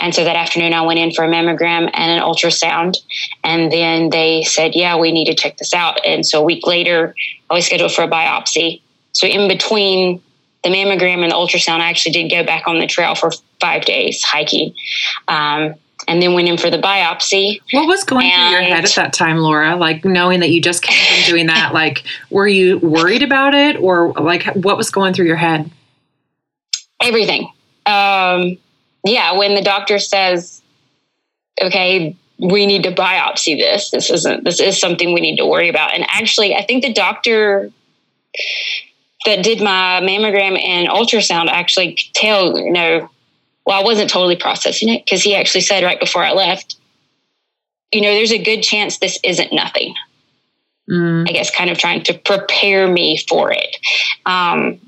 [0.00, 2.96] And so that afternoon, I went in for a mammogram and an ultrasound.
[3.44, 6.00] And then they said, Yeah, we need to check this out.
[6.04, 7.14] And so a week later,
[7.50, 8.80] I was scheduled for a biopsy.
[9.12, 10.22] So in between
[10.62, 13.84] the mammogram and the ultrasound, I actually did go back on the trail for five
[13.84, 14.74] days hiking.
[15.28, 15.74] Um,
[16.08, 17.60] and then went in for the biopsy.
[17.72, 19.76] What was going and, through your head at that time, Laura?
[19.76, 23.76] Like knowing that you just came from doing that, like were you worried about it
[23.76, 25.70] or like what was going through your head?
[27.02, 27.52] Everything.
[27.86, 28.58] Um,
[29.04, 30.62] yeah, when the doctor says,
[31.62, 35.68] okay, we need to biopsy this, this isn't, this is something we need to worry
[35.68, 35.94] about.
[35.94, 37.70] And actually, I think the doctor
[39.26, 43.08] that did my mammogram and ultrasound actually tell, you know,
[43.66, 46.76] well, I wasn't totally processing it because he actually said right before I left,
[47.92, 49.94] you know, there's a good chance this isn't nothing.
[50.88, 51.28] Mm.
[51.28, 53.76] I guess kind of trying to prepare me for it.
[54.26, 54.80] Um,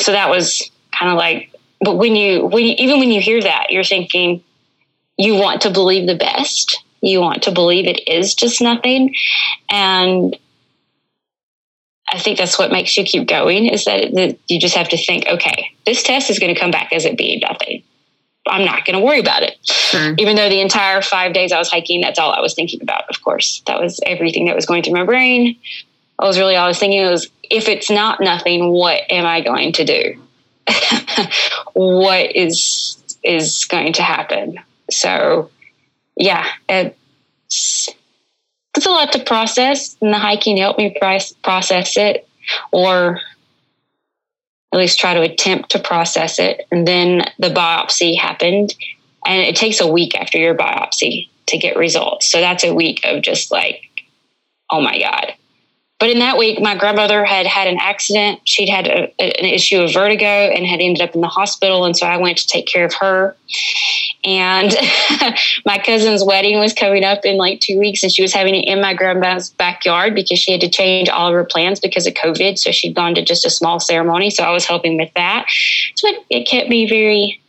[0.00, 3.40] so that was kind of like but when you when you, even when you hear
[3.42, 4.42] that you're thinking
[5.16, 9.14] you want to believe the best you want to believe it is just nothing
[9.70, 10.36] and
[12.12, 14.96] i think that's what makes you keep going is that, that you just have to
[14.96, 17.82] think okay this test is going to come back as it being nothing.
[18.48, 19.56] I'm not going to worry about it.
[19.64, 20.14] Sure.
[20.18, 23.04] even though the entire five days i was hiking that's all i was thinking about
[23.08, 23.62] of course.
[23.66, 25.56] That was everything that was going through my brain.
[26.18, 29.40] I was really all i was thinking was if it's not nothing what am i
[29.40, 30.22] going to do?
[31.74, 34.58] What is is going to happen.
[34.90, 35.50] So,
[36.16, 37.88] yeah, it's
[38.76, 40.96] it's a lot to process, and the hiking helped me
[41.42, 42.28] process it,
[42.72, 43.20] or
[44.72, 46.66] at least try to attempt to process it.
[46.70, 48.74] And then the biopsy happened,
[49.24, 52.30] and it takes a week after your biopsy to get results.
[52.30, 53.82] So that's a week of just like,
[54.70, 55.34] oh my god,
[55.98, 58.40] but in that week, my grandmother had had an accident.
[58.44, 61.86] She'd had a, an issue of vertigo and had ended up in the hospital.
[61.86, 63.34] And so I went to take care of her.
[64.22, 64.74] And
[65.64, 68.68] my cousin's wedding was coming up in like two weeks, and she was having it
[68.68, 72.12] in my grandma's backyard because she had to change all of her plans because of
[72.12, 72.58] COVID.
[72.58, 74.28] So she'd gone to just a small ceremony.
[74.28, 75.46] So I was helping with that.
[75.94, 77.40] So it, it kept me very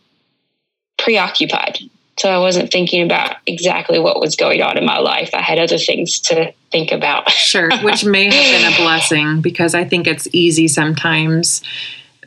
[0.97, 1.79] preoccupied.
[2.17, 5.31] So I wasn't thinking about exactly what was going on in my life.
[5.33, 7.29] I had other things to think about.
[7.29, 11.61] sure, which may have been a blessing because I think it's easy sometimes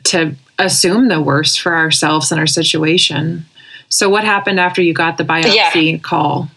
[0.05, 3.45] to assume the worst for ourselves and our situation.
[3.89, 5.97] So what happened after you got the biopsy yeah.
[5.97, 6.49] call?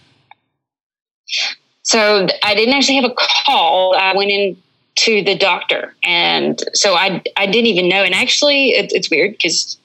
[1.82, 3.94] So I didn't actually have a call.
[3.96, 4.56] I went in
[4.96, 9.32] to the doctor and so I I didn't even know and actually it, it's weird
[9.32, 9.76] because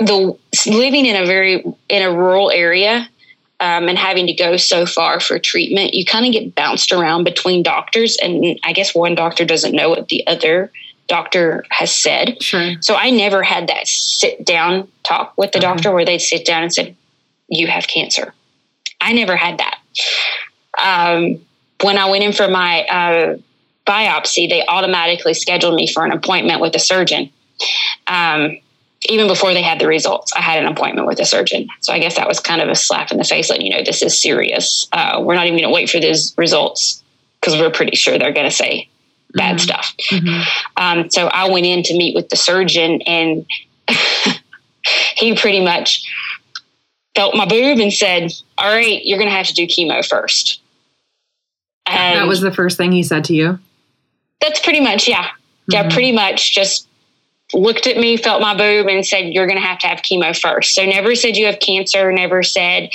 [0.00, 0.36] the
[0.66, 3.08] living in a very in a rural area
[3.60, 7.24] um, and having to go so far for treatment, you kind of get bounced around
[7.24, 10.70] between doctors, and I guess one doctor doesn't know what the other
[11.08, 12.40] doctor has said.
[12.42, 12.74] Sure.
[12.80, 16.62] So I never had that sit down talk with the doctor where they'd sit down
[16.62, 16.94] and said,
[17.48, 18.34] "You have cancer."
[19.00, 19.78] I never had that.
[20.80, 21.40] Um,
[21.82, 23.36] when I went in for my uh,
[23.86, 27.30] biopsy, they automatically scheduled me for an appointment with a surgeon.
[28.06, 28.58] Um,
[29.08, 31.68] even before they had the results, I had an appointment with a surgeon.
[31.80, 33.84] So I guess that was kind of a slap in the face, letting you know
[33.84, 34.88] this is serious.
[34.92, 37.02] Uh, we're not even going to wait for these results
[37.40, 38.88] because we're pretty sure they're going to say
[39.34, 39.58] bad mm-hmm.
[39.58, 39.94] stuff.
[40.10, 40.42] Mm-hmm.
[40.76, 43.46] Um, so I went in to meet with the surgeon, and
[45.16, 46.02] he pretty much
[47.14, 50.60] felt my boob and said, "All right, you're going to have to do chemo first.
[51.86, 53.58] And that was the first thing he said to you.
[54.40, 55.72] That's pretty much yeah, mm-hmm.
[55.72, 56.87] yeah, pretty much just
[57.52, 60.38] looked at me, felt my boob, and said, You're going to have to have chemo
[60.38, 60.74] first.
[60.74, 62.90] So never said you have cancer, never said,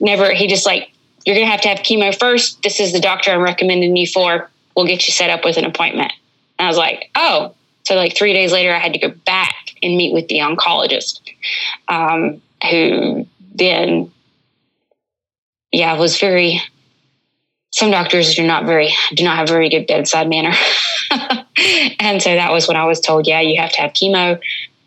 [0.00, 0.90] never, he just like,
[1.24, 2.62] You're going to have to have chemo first.
[2.62, 4.50] This is the doctor I'm recommending you for.
[4.76, 6.12] We'll get you set up with an appointment.
[6.58, 7.54] And I was like, Oh.
[7.84, 11.20] So like three days later, I had to go back and meet with the oncologist,
[11.86, 14.10] um, who then,
[15.70, 16.60] yeah, was very,
[17.76, 20.54] some doctors do not very, do not have very good bedside manner.
[22.00, 24.40] and so that was when I was told, yeah, you have to have chemo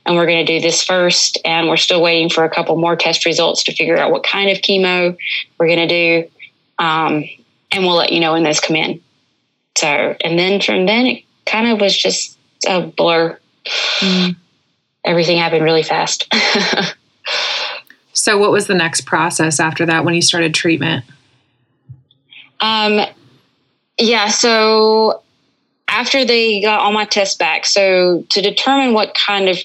[0.07, 1.37] and we're going to do this first.
[1.45, 4.49] And we're still waiting for a couple more test results to figure out what kind
[4.49, 5.15] of chemo
[5.59, 6.29] we're going to do.
[6.79, 7.25] Um,
[7.71, 8.99] and we'll let you know when those come in.
[9.77, 12.35] So, and then from then it kind of was just
[12.67, 13.37] a blur.
[13.99, 14.35] Mm.
[15.05, 16.33] Everything happened really fast.
[18.13, 21.05] so, what was the next process after that when you started treatment?
[22.59, 23.01] Um,
[23.97, 25.21] yeah, so
[25.87, 29.57] after they got all my tests back, so to determine what kind of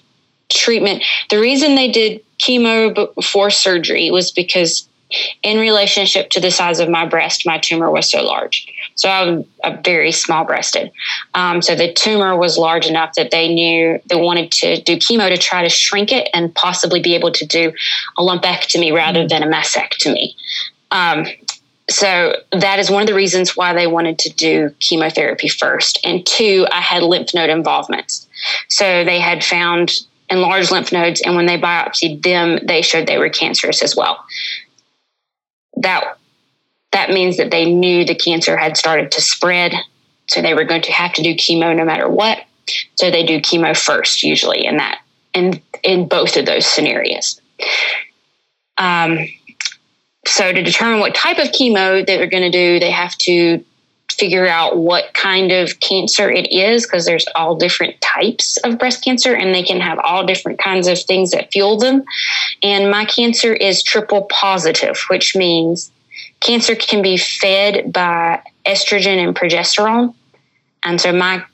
[0.49, 4.89] treatment, the reason they did chemo before surgery was because
[5.43, 8.67] in relationship to the size of my breast, my tumor was so large.
[8.97, 10.91] So I'm a very small breasted.
[11.35, 15.29] Um, so the tumor was large enough that they knew they wanted to do chemo
[15.29, 17.73] to try to shrink it and possibly be able to do
[18.19, 19.29] a lumpectomy rather mm-hmm.
[19.29, 20.35] than a mastectomy.
[20.91, 21.27] Um,
[21.91, 25.99] so that is one of the reasons why they wanted to do chemotherapy first.
[26.05, 28.27] And two, I had lymph node involvements.
[28.69, 29.93] So they had found
[30.31, 34.25] enlarged lymph nodes, and when they biopsied them, they showed they were cancerous as well.
[35.77, 36.19] That
[36.93, 39.75] that means that they knew the cancer had started to spread,
[40.29, 42.39] so they were going to have to do chemo no matter what.
[42.95, 45.01] So they do chemo first, usually in that
[45.35, 47.41] in in both of those scenarios.
[48.79, 49.19] Um,
[50.27, 53.65] so to determine what type of chemo that they're going to do, they have to
[54.11, 59.03] figure out what kind of cancer it is because there's all different types of breast
[59.03, 62.05] cancer and they can have all different kinds of things that fuel them.
[62.63, 65.91] And my cancer is triple positive, which means
[66.41, 70.15] cancer can be fed by estrogen and progesterone.
[70.85, 71.45] And so my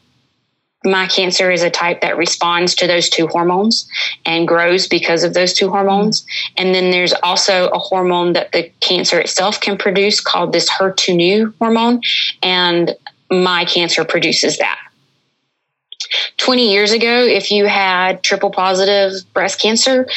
[0.85, 3.88] my cancer is a type that responds to those two hormones
[4.25, 6.25] and grows because of those two hormones.
[6.57, 11.53] And then there's also a hormone that the cancer itself can produce called this HER2/neu
[11.59, 12.01] hormone.
[12.43, 12.97] And
[13.31, 14.79] my cancer produces that.
[16.38, 20.09] 20 years ago, if you had triple positive breast cancer,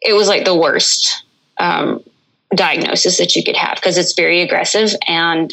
[0.00, 1.24] it was like the worst
[1.58, 2.02] um,
[2.54, 5.52] diagnosis that you could have because it's very aggressive and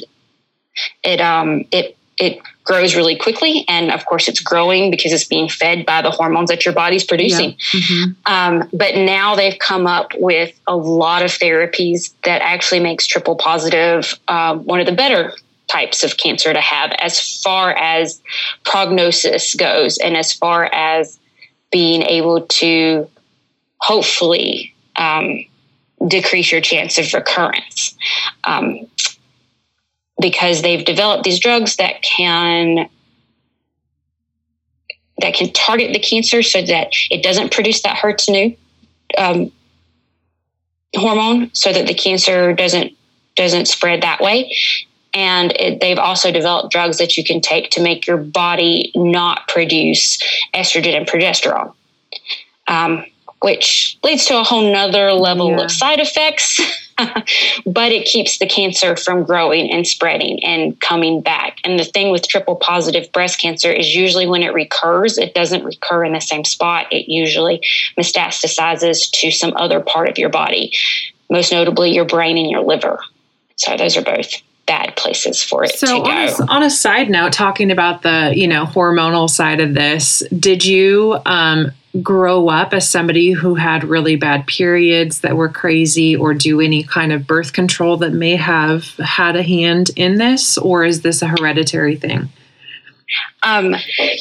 [1.04, 3.66] it um, it it grows really quickly.
[3.68, 7.04] And of course, it's growing because it's being fed by the hormones that your body's
[7.04, 7.52] producing.
[7.52, 7.80] Yeah.
[7.80, 8.34] Mm-hmm.
[8.34, 13.36] Um, but now they've come up with a lot of therapies that actually makes triple
[13.36, 15.34] positive um, one of the better
[15.68, 18.22] types of cancer to have as far as
[18.64, 21.20] prognosis goes and as far as
[21.72, 23.10] being able to
[23.80, 25.44] hopefully um,
[26.08, 27.96] decrease your chance of recurrence.
[28.44, 28.88] Um,
[30.24, 32.90] because they've developed these drugs that can
[35.20, 38.58] that can target the cancer so that it doesn't produce that HER2
[39.18, 39.52] um,
[40.96, 42.94] hormone, so that the cancer doesn't
[43.36, 44.56] doesn't spread that way.
[45.14, 49.48] And it, they've also developed drugs that you can take to make your body not
[49.50, 50.18] produce
[50.56, 51.74] estrogen and progesterone,
[52.68, 53.06] um,
[53.42, 55.66] which leads to a whole nother level yeah.
[55.66, 56.62] of side effects.
[57.66, 61.58] but it keeps the cancer from growing and spreading and coming back.
[61.64, 65.64] And the thing with triple positive breast cancer is usually when it recurs, it doesn't
[65.64, 66.88] recur in the same spot.
[66.92, 67.62] It usually
[67.98, 70.74] metastasizes to some other part of your body,
[71.30, 73.00] most notably your brain and your liver.
[73.56, 74.32] So those are both
[74.66, 76.10] bad places for it so to go.
[76.10, 80.24] On a, on a side note, talking about the you know hormonal side of this,
[80.38, 86.16] did you um, grow up as somebody who had really bad periods that were crazy
[86.16, 90.58] or do any kind of birth control that may have had a hand in this
[90.58, 92.30] or is this a hereditary thing?
[93.44, 93.76] Um,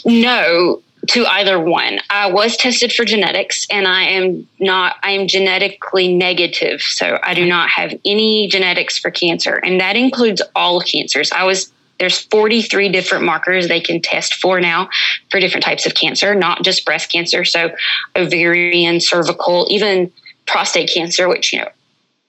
[0.05, 1.99] no to either one.
[2.11, 7.35] I was tested for genetics and i am not i am genetically negative so i
[7.35, 11.33] do not have any genetics for cancer and that includes all cancers.
[11.33, 14.89] I was there's 43 different markers they can test for now
[15.31, 17.45] for different types of cancer, not just breast cancer.
[17.45, 17.71] So
[18.17, 20.11] ovarian, cervical, even
[20.45, 21.69] prostate cancer, which, you know,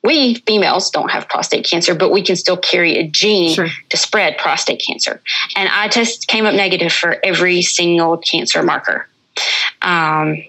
[0.03, 3.69] we females don't have prostate cancer, but we can still carry a gene sure.
[3.89, 5.19] to spread prostate cancer.
[5.55, 9.07] And I test came up negative for every single cancer marker.
[9.81, 10.43] Um,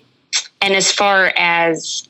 [0.60, 2.06] and as far as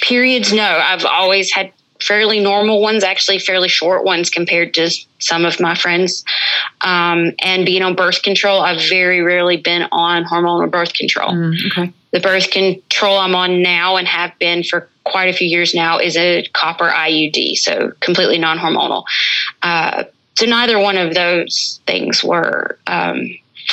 [0.00, 5.44] periods, no, I've always had fairly normal ones, actually fairly short ones compared to some
[5.44, 6.24] of my friends.
[6.80, 11.30] Um, and being on birth control, I've very rarely been on hormonal birth control.
[11.30, 11.92] Mm, okay.
[12.12, 15.98] The birth control I'm on now and have been for quite a few years now
[15.98, 19.04] is a copper IUD, so completely non hormonal.
[19.62, 20.04] Uh,
[20.36, 23.28] so neither one of those things were um,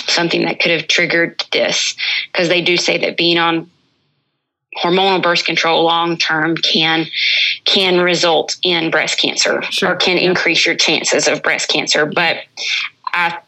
[0.07, 1.95] something that could have triggered this
[2.31, 3.69] because they do say that being on
[4.77, 7.05] hormonal birth control long term can
[7.65, 9.93] can result in breast cancer sure.
[9.93, 12.05] or can increase your chances of breast cancer.
[12.05, 12.37] But
[13.13, 13.39] i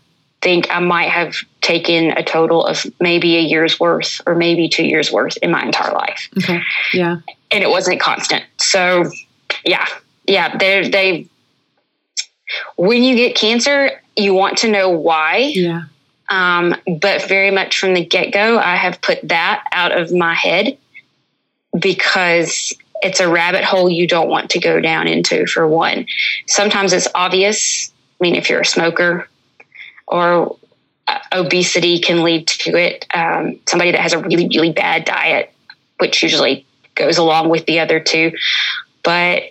[0.42, 4.86] think i might have taken a total of maybe a year's worth or maybe two
[4.86, 6.30] years worth in my entire life.
[6.38, 6.62] Okay.
[6.94, 7.18] Yeah.
[7.52, 8.46] And it wasn't constant.
[8.58, 9.06] So
[9.66, 9.86] yeah.
[10.26, 11.28] Yeah they they
[12.76, 15.52] when you get cancer you want to know why.
[15.54, 15.84] Yeah.
[16.30, 20.34] Um, but very much from the get go, I have put that out of my
[20.34, 20.78] head
[21.80, 26.08] because it's a rabbit hole you don't want to go down into for one.
[26.48, 27.92] Sometimes it's obvious.
[28.20, 29.28] I mean, if you're a smoker
[30.08, 30.58] or
[31.08, 33.06] uh, obesity can lead to it.
[33.14, 35.54] Um, somebody that has a really, really bad diet,
[36.00, 36.66] which usually
[36.96, 38.32] goes along with the other two.
[39.04, 39.44] But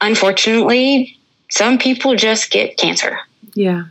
[0.00, 1.18] unfortunately,
[1.50, 3.18] some people just get cancer.
[3.54, 3.84] Yeah.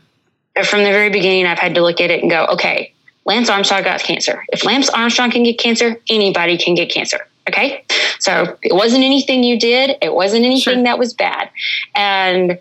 [0.65, 2.93] From the very beginning, I've had to look at it and go, okay,
[3.26, 4.43] Lance Armstrong got cancer.
[4.49, 7.28] If Lance Armstrong can get cancer, anybody can get cancer.
[7.47, 7.84] Okay.
[8.19, 10.84] So it wasn't anything you did, it wasn't anything sure.
[10.84, 11.49] that was bad.
[11.95, 12.59] And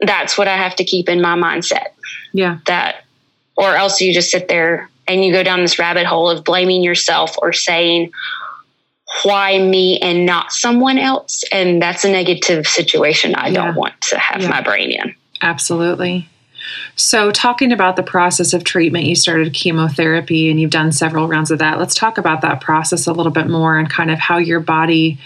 [0.00, 1.88] that's what I have to keep in my mindset.
[2.32, 2.58] Yeah.
[2.66, 3.04] That,
[3.56, 6.82] or else you just sit there and you go down this rabbit hole of blaming
[6.82, 8.12] yourself or saying,
[9.22, 11.44] why me and not someone else?
[11.52, 13.66] And that's a negative situation I yeah.
[13.66, 14.48] don't want to have yeah.
[14.48, 15.14] my brain in.
[15.42, 16.28] Absolutely.
[16.94, 21.50] So, talking about the process of treatment, you started chemotherapy and you've done several rounds
[21.50, 21.78] of that.
[21.78, 25.18] Let's talk about that process a little bit more and kind of how your body,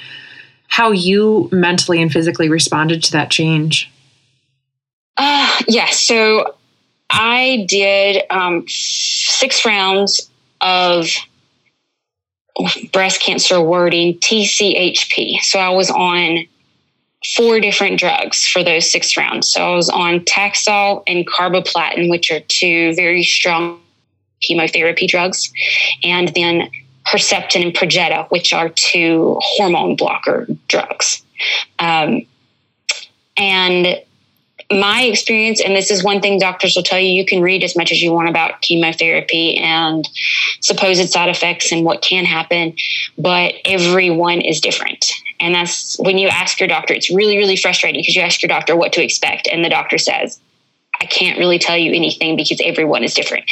[0.68, 3.90] how you mentally and physically responded to that change.
[5.16, 5.90] Uh, yeah.
[5.90, 6.56] So,
[7.10, 10.30] I did um, six rounds
[10.60, 11.08] of
[12.92, 15.40] breast cancer wording, TCHP.
[15.40, 16.46] So, I was on
[17.36, 19.50] four different drugs for those six rounds.
[19.50, 23.80] So I was on Taxol and carboplatin, which are two very strong
[24.40, 25.52] chemotherapy drugs,
[26.02, 26.70] and then
[27.06, 31.22] Herceptin and Perjeta, which are two hormone blocker drugs.
[31.78, 32.22] Um,
[33.36, 34.00] and
[34.70, 37.76] my experience, and this is one thing doctors will tell you, you can read as
[37.76, 40.08] much as you want about chemotherapy and
[40.60, 42.74] supposed side effects and what can happen,
[43.18, 45.12] but everyone is different.
[45.40, 48.48] And that's when you ask your doctor, it's really, really frustrating because you ask your
[48.48, 50.38] doctor what to expect, and the doctor says,
[51.00, 53.50] I can't really tell you anything because everyone is different.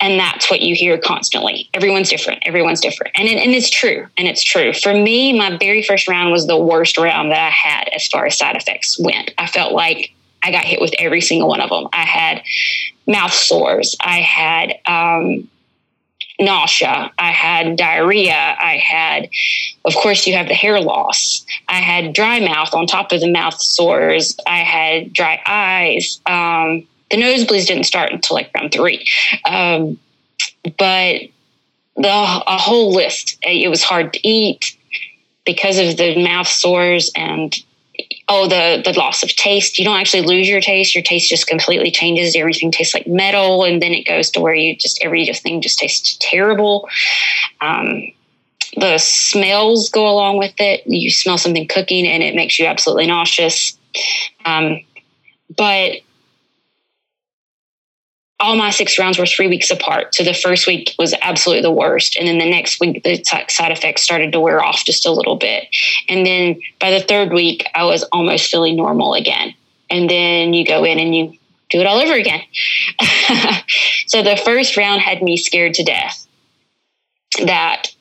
[0.00, 1.68] And that's what you hear constantly.
[1.74, 2.42] Everyone's different.
[2.44, 3.12] Everyone's different.
[3.16, 4.08] And, it, and it's true.
[4.18, 4.72] And it's true.
[4.72, 8.26] For me, my very first round was the worst round that I had as far
[8.26, 9.32] as side effects went.
[9.38, 10.12] I felt like
[10.42, 11.86] I got hit with every single one of them.
[11.92, 12.42] I had
[13.06, 13.94] mouth sores.
[14.00, 15.48] I had um,
[16.42, 17.12] nausea.
[17.18, 18.56] I had diarrhea.
[18.60, 19.28] I had,
[19.84, 21.44] of course, you have the hair loss.
[21.68, 24.36] I had dry mouth on top of the mouth sores.
[24.46, 26.20] I had dry eyes.
[26.26, 29.06] Um, the nosebleeds didn't start until like round three.
[29.44, 29.98] Um,
[30.78, 31.22] but
[31.96, 33.38] the a whole list.
[33.42, 34.76] It was hard to eat
[35.44, 37.54] because of the mouth sores and
[38.28, 39.78] oh the the loss of taste.
[39.78, 40.94] You don't actually lose your taste.
[40.94, 42.36] Your taste just completely changes.
[42.36, 46.16] Everything tastes like metal and then it goes to where you just everything just tastes
[46.20, 46.88] terrible.
[47.60, 48.12] Um,
[48.76, 50.86] the smells go along with it.
[50.86, 53.76] You smell something cooking and it makes you absolutely nauseous.
[54.44, 54.80] Um,
[55.56, 56.00] but
[58.42, 60.14] all my six rounds were three weeks apart.
[60.16, 62.16] So the first week was absolutely the worst.
[62.16, 65.36] And then the next week, the side effects started to wear off just a little
[65.36, 65.68] bit.
[66.08, 69.54] And then by the third week, I was almost feeling normal again.
[69.88, 71.38] And then you go in and you
[71.70, 72.42] do it all over again.
[74.08, 76.26] so the first round had me scared to death
[77.44, 77.94] that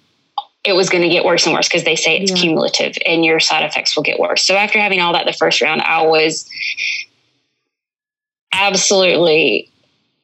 [0.64, 2.38] it was going to get worse and worse because they say it's yeah.
[2.38, 4.46] cumulative and your side effects will get worse.
[4.46, 6.50] So after having all that the first round, I was
[8.52, 9.71] absolutely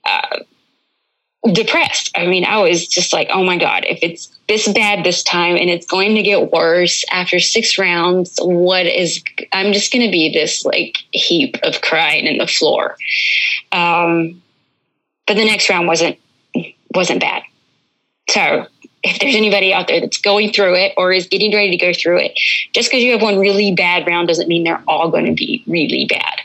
[0.08, 0.40] uh,
[1.54, 2.12] depressed.
[2.16, 5.56] I mean, I was just like, oh my God, if it's this bad this time
[5.56, 10.12] and it's going to get worse after six rounds, what is, I'm just going to
[10.12, 12.96] be this like heap of crying in the floor.
[13.72, 14.42] Um,
[15.26, 16.18] but the next round wasn't,
[16.94, 17.44] wasn't bad.
[18.30, 18.66] So
[19.04, 21.94] if there's anybody out there that's going through it or is getting ready to go
[21.94, 22.38] through it,
[22.74, 25.64] just because you have one really bad round doesn't mean they're all going to be
[25.68, 26.42] really bad.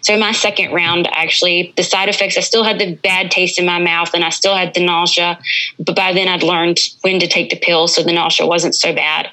[0.00, 3.66] So my second round, actually, the side effects, I still had the bad taste in
[3.66, 5.38] my mouth and I still had the nausea,
[5.78, 8.94] but by then I'd learned when to take the pill, so the nausea wasn't so
[8.94, 9.30] bad.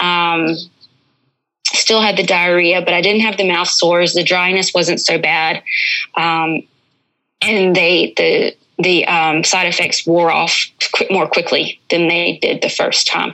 [0.00, 0.56] Um,
[1.74, 4.14] still had the diarrhea, but I didn't have the mouth sores.
[4.14, 5.62] The dryness wasn't so bad,
[6.16, 6.62] um,
[7.40, 10.66] and they the the um, side effects wore off
[11.10, 13.32] more quickly than they did the first time.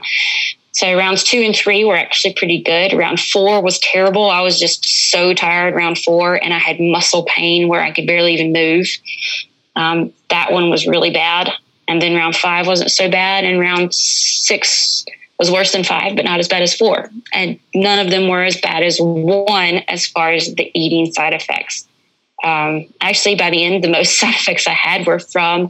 [0.71, 2.93] So rounds two and three were actually pretty good.
[2.93, 4.29] Round four was terrible.
[4.29, 8.05] I was just so tired round four, and I had muscle pain where I could
[8.05, 8.87] barely even move.
[9.75, 11.49] Um, that one was really bad.
[11.87, 15.03] And then round five wasn't so bad, and round six
[15.39, 17.09] was worse than five, but not as bad as four.
[17.33, 21.33] And none of them were as bad as one as far as the eating side
[21.33, 21.87] effects.
[22.43, 25.69] Um, actually, by the end, the most side effects I had were from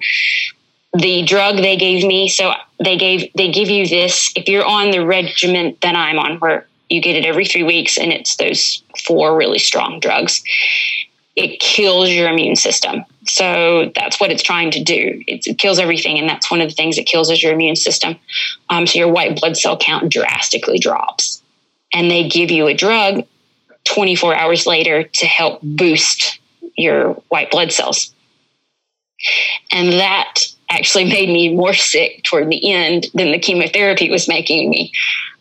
[0.93, 2.27] the drug they gave me.
[2.27, 6.39] So they gave they give you this if you're on the regimen that I'm on,
[6.39, 10.41] where you get it every three weeks, and it's those four really strong drugs.
[11.35, 13.05] It kills your immune system.
[13.27, 15.23] So that's what it's trying to do.
[15.27, 17.75] It's, it kills everything, and that's one of the things it kills is your immune
[17.75, 18.17] system.
[18.69, 21.41] Um, so your white blood cell count drastically drops,
[21.93, 23.23] and they give you a drug
[23.85, 26.39] 24 hours later to help boost
[26.75, 28.13] your white blood cells.
[29.71, 34.69] And that actually made me more sick toward the end than the chemotherapy was making
[34.69, 34.91] me.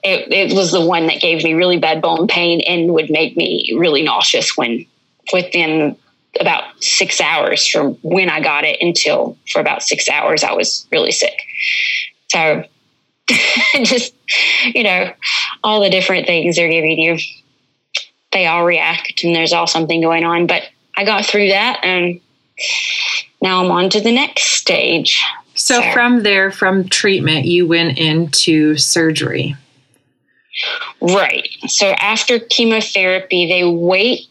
[0.03, 3.37] It, it, was the one that gave me really bad bone pain and would make
[3.37, 4.87] me really nauseous when
[5.33, 5.97] within
[6.41, 10.87] about six hours from when I got it until for about six hours I was
[10.93, 11.39] really sick.
[12.29, 12.65] So
[13.83, 14.15] just,
[14.65, 15.13] you know,
[15.63, 17.19] all the different things they're giving you,
[18.33, 20.47] they all react and there's all something going on.
[20.47, 20.63] But
[20.97, 22.21] I got through that and
[23.41, 25.23] now I'm on to the next stage.
[25.55, 29.57] So, so from there, from treatment, you went into surgery.
[31.01, 31.49] Right.
[31.67, 34.27] So after chemotherapy, they wait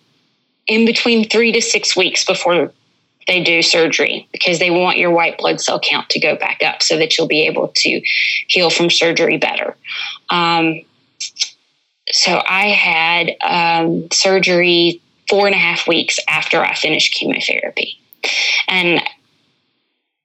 [0.67, 2.71] in between three to six weeks before
[3.27, 6.81] they do surgery because they want your white blood cell count to go back up
[6.81, 8.01] so that you'll be able to
[8.47, 9.75] heal from surgery better.
[10.29, 10.81] Um,
[12.09, 17.99] so I had um, surgery four and a half weeks after I finished chemotherapy.
[18.67, 19.01] And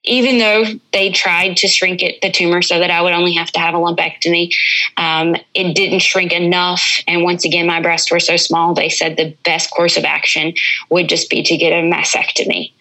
[0.05, 3.53] even though they tried to shrink it, the tumor, so that I would only have
[3.53, 4.51] to have a lumpectomy,
[4.97, 7.01] um, it didn't shrink enough.
[7.07, 10.55] And once again, my breasts were so small, they said the best course of action
[10.91, 12.73] would just be to get a mastectomy.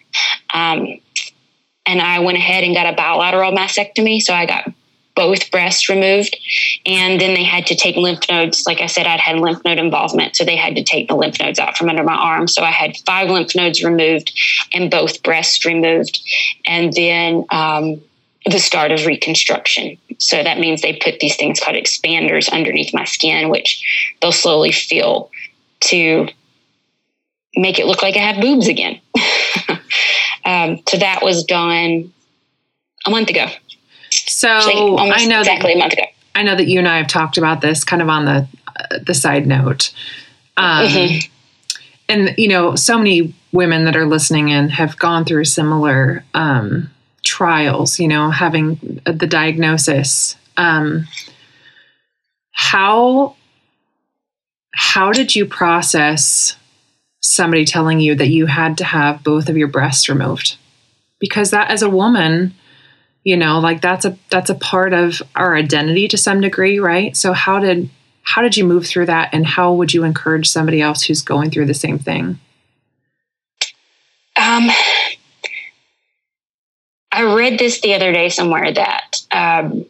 [0.52, 1.00] Um,
[1.86, 4.20] and I went ahead and got a bilateral mastectomy.
[4.20, 4.72] So I got
[5.14, 6.36] both breasts removed.
[6.86, 8.64] And then they had to take lymph nodes.
[8.66, 10.36] Like I said, I'd had lymph node involvement.
[10.36, 12.48] So they had to take the lymph nodes out from under my arm.
[12.48, 14.32] So I had five lymph nodes removed
[14.72, 16.20] and both breasts removed.
[16.66, 18.00] And then um,
[18.46, 19.98] the start of reconstruction.
[20.18, 24.72] So that means they put these things called expanders underneath my skin, which they'll slowly
[24.72, 25.30] fill
[25.80, 26.28] to
[27.54, 29.00] make it look like I have boobs again.
[30.44, 32.12] um, so that was done
[33.06, 33.46] a month ago.
[34.42, 36.02] So I know exactly that, a month ago.
[36.34, 38.98] I know that you and I have talked about this kind of on the uh,
[39.06, 39.94] the side note.
[40.56, 41.32] Um, mm-hmm.
[42.08, 46.90] And you know, so many women that are listening in have gone through similar um,
[47.24, 48.00] trials.
[48.00, 50.34] You know, having the diagnosis.
[50.56, 51.06] Um,
[52.50, 53.36] how
[54.74, 56.56] how did you process
[57.20, 60.56] somebody telling you that you had to have both of your breasts removed?
[61.20, 62.54] Because that, as a woman,
[63.24, 67.16] you know like that's a that's a part of our identity to some degree right?
[67.16, 67.88] So how did
[68.22, 71.50] how did you move through that and how would you encourage somebody else who's going
[71.50, 72.38] through the same thing?
[74.36, 74.70] Um
[77.12, 79.84] i read this the other day somewhere that um,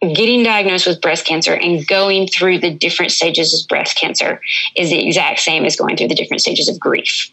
[0.00, 4.40] getting diagnosed with breast cancer and going through the different stages of breast cancer
[4.76, 7.32] is the exact same as going through the different stages of grief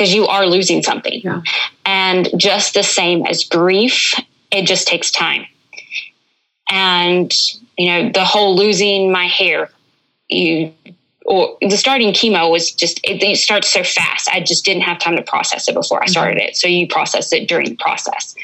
[0.00, 1.20] because you are losing something.
[1.22, 1.42] Yeah.
[1.84, 4.14] And just the same as grief,
[4.50, 5.44] it just takes time.
[6.70, 7.30] And,
[7.76, 9.68] you know, the whole losing my hair,
[10.30, 10.72] you,
[11.26, 14.30] or the starting chemo was just, it, it starts so fast.
[14.32, 16.12] I just didn't have time to process it before I mm-hmm.
[16.12, 16.56] started it.
[16.56, 18.34] So you process it during the process.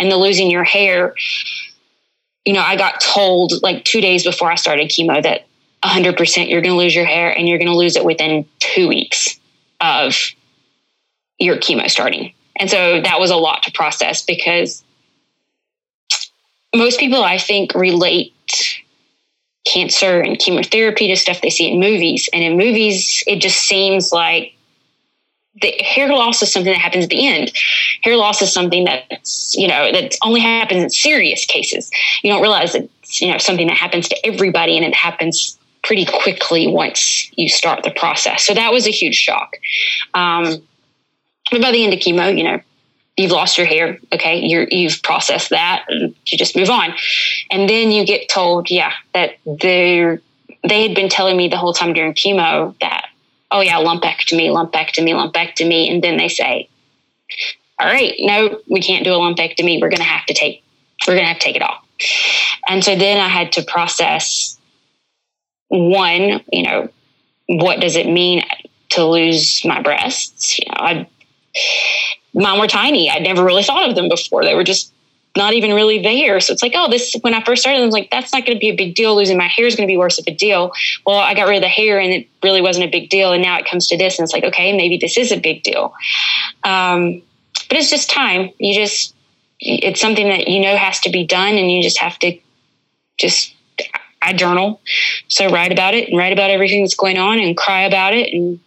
[0.00, 1.14] And the losing your hair,
[2.44, 5.46] you know, I got told like two days before I started chemo that
[5.84, 8.88] 100% you're going to lose your hair and you're going to lose it within two
[8.88, 9.38] weeks
[9.80, 10.16] of
[11.38, 12.32] your chemo starting.
[12.56, 14.84] And so that was a lot to process because
[16.74, 18.32] most people, I think, relate
[19.66, 22.28] cancer and chemotherapy to stuff they see in movies.
[22.32, 24.54] And in movies, it just seems like
[25.62, 27.52] the hair loss is something that happens at the end.
[28.02, 31.90] Hair loss is something that's, you know, that only happens in serious cases.
[32.22, 36.06] You don't realize it's, you know, something that happens to everybody and it happens pretty
[36.06, 38.44] quickly once you start the process.
[38.44, 39.56] So that was a huge shock.
[40.14, 40.62] Um,
[41.50, 42.60] but by the end of chemo, you know,
[43.16, 43.98] you've lost your hair.
[44.12, 46.94] Okay, you're you've processed that, and you just move on.
[47.50, 50.18] And then you get told, yeah, that they
[50.66, 53.06] they had been telling me the whole time during chemo that,
[53.50, 56.68] oh yeah, lumpectomy, lumpectomy, lumpectomy, and then they say,
[57.78, 59.80] all right, no, we can't do a lumpectomy.
[59.80, 60.62] We're going to have to take
[61.06, 61.84] we're going to have to take it off.
[62.68, 64.58] And so then I had to process
[65.68, 66.88] one, you know,
[67.46, 68.42] what does it mean
[68.90, 70.58] to lose my breasts?
[70.58, 71.08] You know, I
[72.34, 73.10] mine were tiny.
[73.10, 74.44] I'd never really thought of them before.
[74.44, 74.92] They were just
[75.36, 76.38] not even really there.
[76.40, 78.56] So it's like, oh, this, when I first started, I was like, that's not going
[78.56, 79.16] to be a big deal.
[79.16, 80.72] Losing my hair is going to be worse of a deal.
[81.04, 83.32] Well, I got rid of the hair and it really wasn't a big deal.
[83.32, 85.64] And now it comes to this and it's like, okay, maybe this is a big
[85.64, 85.92] deal.
[86.62, 87.22] Um,
[87.68, 88.50] but it's just time.
[88.58, 89.14] You just,
[89.58, 92.38] it's something that you know has to be done and you just have to
[93.18, 93.54] just,
[94.22, 94.80] I journal.
[95.28, 98.32] So write about it and write about everything that's going on and cry about it
[98.32, 98.60] and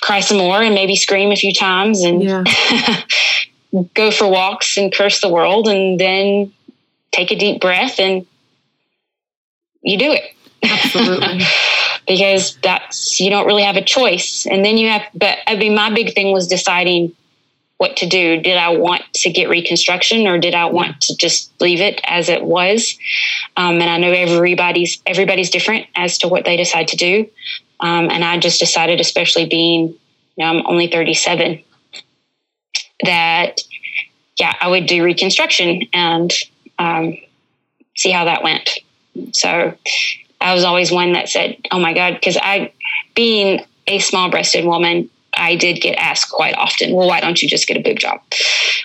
[0.00, 2.44] cry some more and maybe scream a few times and yeah.
[3.94, 6.52] go for walks and curse the world and then
[7.12, 8.26] take a deep breath and
[9.82, 10.34] you do it.
[10.62, 11.40] Absolutely.
[12.08, 14.46] because that's you don't really have a choice.
[14.46, 17.14] And then you have but I mean my big thing was deciding
[17.78, 18.40] what to do.
[18.40, 22.28] Did I want to get reconstruction or did I want to just leave it as
[22.28, 22.98] it was?
[23.56, 27.26] Um, and I know everybody's everybody's different as to what they decide to do.
[27.80, 29.96] Um, and I just decided, especially being, you
[30.38, 31.62] know, I'm only 37,
[33.04, 33.60] that
[34.38, 36.32] yeah, I would do reconstruction and
[36.78, 37.16] um,
[37.96, 38.70] see how that went.
[39.32, 39.76] So
[40.40, 42.72] I was always one that said, "Oh my God," because I,
[43.14, 45.10] being a small-breasted woman,
[45.40, 48.20] I did get asked quite often, well, why don't you just get a boob job?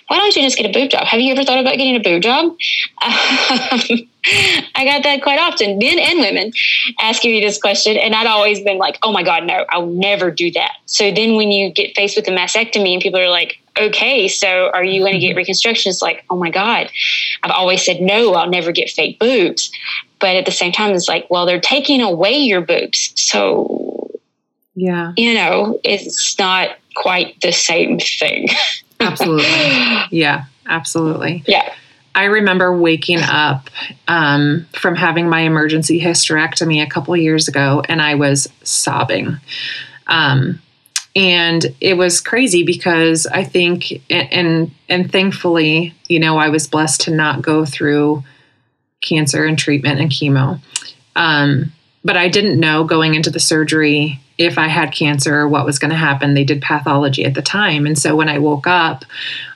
[0.07, 1.05] Why don't you just get a boob job?
[1.05, 2.45] Have you ever thought about getting a boob job?
[2.45, 2.55] Um,
[4.75, 6.51] I got that quite often, men and women
[6.99, 7.97] asking me this question.
[7.97, 10.77] And I'd always been like, oh my God, no, I'll never do that.
[10.85, 14.71] So then when you get faced with a mastectomy and people are like, okay, so
[14.73, 15.37] are you going to get mm-hmm.
[15.37, 15.89] reconstruction?
[15.89, 16.89] It's like, oh my God.
[17.43, 19.71] I've always said, no, I'll never get fake boobs.
[20.19, 23.11] But at the same time, it's like, well, they're taking away your boobs.
[23.15, 23.84] So
[24.75, 25.13] yeah.
[25.17, 28.49] You know, it's not quite the same thing.
[28.99, 29.47] absolutely.
[30.11, 31.43] Yeah, absolutely.
[31.47, 31.73] Yeah.
[32.13, 33.69] I remember waking up
[34.07, 39.37] um, from having my emergency hysterectomy a couple years ago, and I was sobbing.
[40.07, 40.61] Um,
[41.13, 46.67] and it was crazy because I think, and, and and thankfully, you know, I was
[46.67, 48.23] blessed to not go through
[49.01, 50.59] cancer and treatment and chemo.
[51.17, 51.73] Um,
[52.05, 55.91] but I didn't know going into the surgery if I had cancer what was going
[55.91, 56.33] to happen.
[56.33, 57.85] They did pathology at the time.
[57.85, 59.05] And so when I woke up,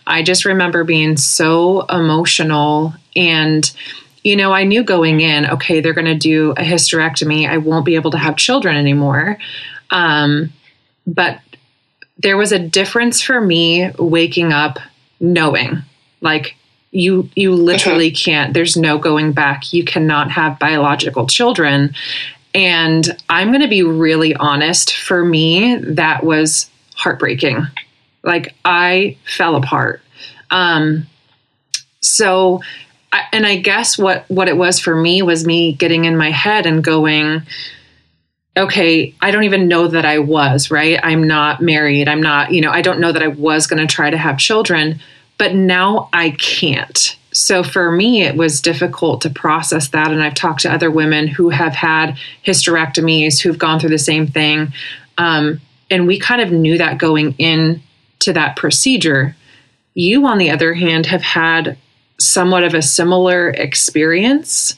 [0.07, 2.93] I just remember being so emotional.
[3.15, 3.69] And,
[4.23, 7.47] you know, I knew going in, okay, they're going to do a hysterectomy.
[7.47, 9.37] I won't be able to have children anymore.
[9.91, 10.51] Um,
[11.05, 11.39] but
[12.17, 14.79] there was a difference for me waking up
[15.19, 15.83] knowing,
[16.21, 16.55] like,
[16.91, 21.93] you you literally can't there's no going back you cannot have biological children
[22.53, 24.95] and I'm going to be really honest.
[24.95, 27.65] For me, that was heartbreaking.
[28.23, 30.01] Like I fell apart.
[30.51, 31.07] Um,
[32.01, 32.61] so,
[33.11, 36.31] I, and I guess what what it was for me was me getting in my
[36.31, 37.43] head and going,
[38.57, 40.99] okay, I don't even know that I was right.
[41.01, 42.07] I'm not married.
[42.07, 42.51] I'm not.
[42.51, 44.99] You know, I don't know that I was going to try to have children,
[45.37, 50.11] but now I can't so for me, it was difficult to process that.
[50.11, 54.27] And I've talked to other women who have had hysterectomies who've gone through the same
[54.27, 54.73] thing.
[55.17, 55.61] Um,
[55.91, 57.81] and we kind of knew that going in
[58.19, 59.35] to that procedure.
[59.93, 61.77] You, on the other hand, have had
[62.19, 64.75] somewhat of a similar experience,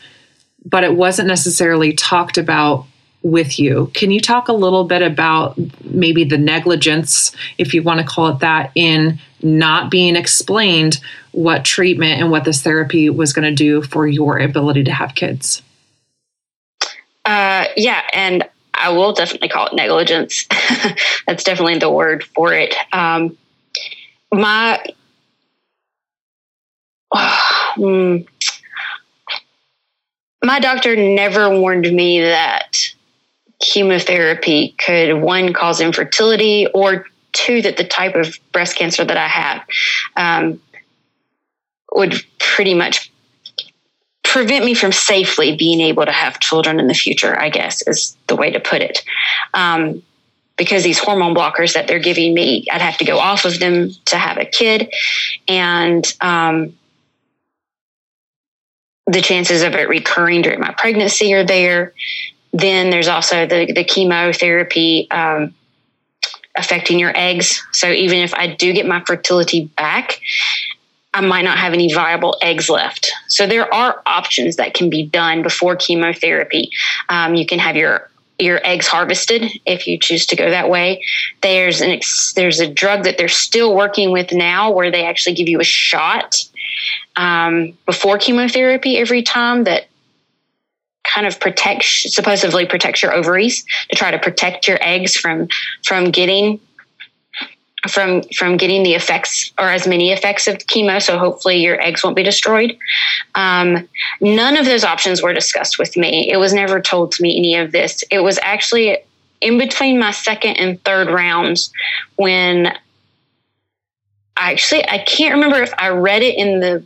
[0.65, 2.85] but it wasn't necessarily talked about
[3.23, 3.91] with you.
[3.93, 8.29] Can you talk a little bit about maybe the negligence, if you want to call
[8.29, 10.99] it that, in not being explained
[11.31, 15.15] what treatment and what this therapy was going to do for your ability to have
[15.15, 15.61] kids?
[17.25, 20.47] Uh, yeah, and I will definitely call it negligence.
[21.27, 22.73] That's definitely the word for it.
[22.91, 23.37] Um,
[24.31, 24.83] my
[27.11, 27.41] uh,
[30.43, 32.77] my doctor never warned me that
[33.61, 39.27] chemotherapy could one cause infertility or two that the type of breast cancer that I
[39.27, 39.63] have
[40.17, 40.61] um,
[41.93, 43.11] would pretty much
[44.23, 48.15] prevent me from safely being able to have children in the future, I guess is
[48.27, 49.03] the way to put it.
[49.53, 50.03] Um,
[50.57, 53.91] because these hormone blockers that they're giving me, I'd have to go off of them
[54.05, 54.93] to have a kid.
[55.47, 56.77] And um,
[59.07, 61.93] the chances of it recurring during my pregnancy are there.
[62.53, 65.53] Then there's also the, the chemotherapy um,
[66.55, 67.61] affecting your eggs.
[67.71, 70.19] So even if I do get my fertility back,
[71.13, 73.11] I might not have any viable eggs left.
[73.27, 76.71] So there are options that can be done before chemotherapy.
[77.09, 81.03] Um, you can have your your eggs harvested if you choose to go that way.
[81.41, 85.35] There's an ex- there's a drug that they're still working with now where they actually
[85.35, 86.37] give you a shot
[87.15, 89.87] um, before chemotherapy every time that
[91.03, 95.47] kind of protects supposedly protects your ovaries to try to protect your eggs from
[95.83, 96.59] from getting
[97.89, 101.01] from from getting the effects or as many effects of chemo.
[101.01, 102.77] So hopefully your eggs won't be destroyed.
[103.35, 103.87] Um,
[104.19, 106.31] none of those options were discussed with me.
[106.31, 108.03] It was never told to me any of this.
[108.11, 108.97] It was actually
[109.41, 111.71] in between my second and third rounds
[112.17, 112.67] when
[114.37, 116.83] I actually I can't remember if I read it in the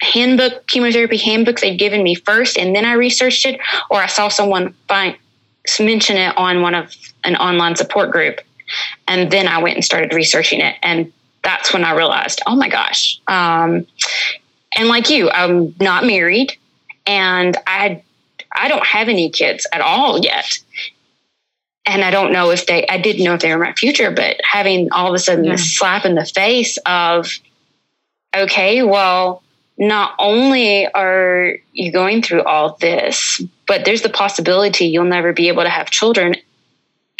[0.00, 4.28] handbook chemotherapy handbook they'd given me first and then I researched it or I saw
[4.28, 5.16] someone find
[5.78, 6.94] mention it on one of
[7.24, 8.40] an online support group
[9.06, 10.76] And then I went and started researching it.
[10.82, 13.20] And that's when I realized, oh my gosh.
[13.26, 13.86] Um,
[14.76, 16.56] and like you, I'm not married
[17.06, 18.02] and I
[18.52, 20.58] I don't have any kids at all yet.
[21.86, 24.36] And I don't know if they I didn't know if they were my future, but
[24.44, 25.52] having all of a sudden yeah.
[25.52, 27.30] this slap in the face of
[28.36, 29.42] okay, well,
[29.78, 35.48] not only are you going through all this, but there's the possibility you'll never be
[35.48, 36.34] able to have children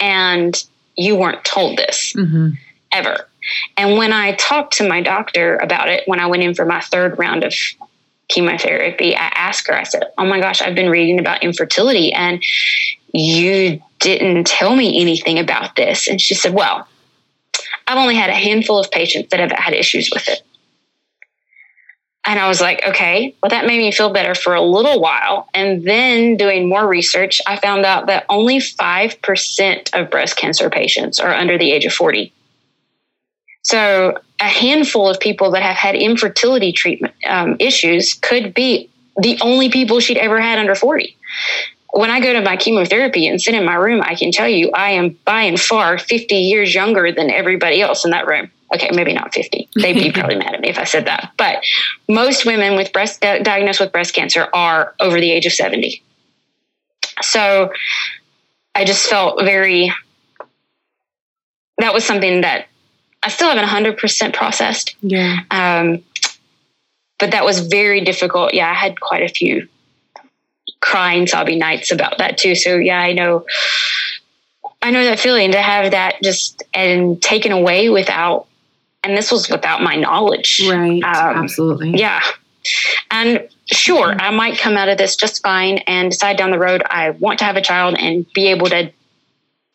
[0.00, 0.64] and
[0.96, 2.50] you weren't told this mm-hmm.
[2.92, 3.28] ever.
[3.76, 6.80] And when I talked to my doctor about it, when I went in for my
[6.80, 7.54] third round of
[8.28, 12.42] chemotherapy, I asked her, I said, Oh my gosh, I've been reading about infertility and
[13.12, 16.08] you didn't tell me anything about this.
[16.08, 16.86] And she said, Well,
[17.86, 20.42] I've only had a handful of patients that have had issues with it.
[22.24, 25.48] And I was like, okay, well, that made me feel better for a little while.
[25.54, 31.18] And then doing more research, I found out that only 5% of breast cancer patients
[31.20, 32.32] are under the age of 40.
[33.62, 39.38] So a handful of people that have had infertility treatment um, issues could be the
[39.40, 41.16] only people she'd ever had under 40.
[41.92, 44.70] When I go to my chemotherapy and sit in my room, I can tell you
[44.72, 48.50] I am by and far 50 years younger than everybody else in that room.
[48.74, 49.68] Okay, maybe not 50.
[49.76, 51.32] They'd be probably mad at me if I said that.
[51.36, 51.64] But
[52.08, 56.02] most women with breast diagnosed with breast cancer are over the age of 70.
[57.22, 57.72] So
[58.74, 59.92] I just felt very
[61.78, 62.66] that was something that
[63.22, 64.96] I still haven't 100% processed.
[65.00, 65.40] Yeah.
[65.50, 66.02] Um,
[67.18, 68.54] but that was very difficult.
[68.54, 69.68] Yeah, I had quite a few
[70.80, 72.54] crying, sobbing nights about that too.
[72.54, 73.44] So yeah, I know,
[74.82, 78.46] I know that feeling to have that just and taken away without,
[79.02, 80.62] and this was without my knowledge.
[80.68, 81.02] Right.
[81.02, 81.98] Um, Absolutely.
[81.98, 82.20] Yeah.
[83.10, 86.82] And sure, I might come out of this just fine and decide down the road
[86.90, 88.92] I want to have a child and be able to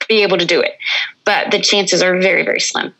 [0.07, 0.77] be able to do it.
[1.25, 2.93] But the chances are very, very slim.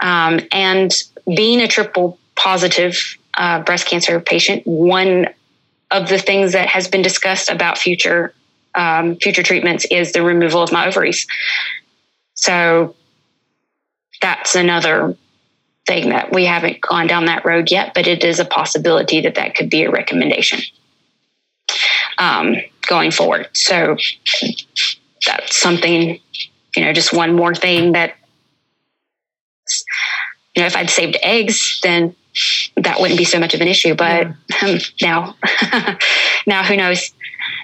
[0.00, 0.92] Um, and
[1.36, 5.28] being a triple positive uh, breast cancer patient, one
[5.90, 8.34] of the things that has been discussed about future
[8.74, 11.26] um, future treatments is the removal of my ovaries.
[12.34, 12.94] So
[14.20, 15.16] that's another
[15.88, 19.34] thing that we haven't gone down that road yet, but it is a possibility that
[19.34, 20.60] that could be a recommendation
[22.18, 22.54] um,
[22.86, 23.48] going forward.
[23.54, 23.96] So
[25.26, 26.20] that's something,
[26.76, 28.14] you know, just one more thing that
[30.54, 32.14] you know, if I'd saved eggs, then
[32.76, 33.94] that wouldn't be so much of an issue.
[33.94, 34.26] But
[34.62, 35.36] um, now,
[36.46, 37.12] now who knows?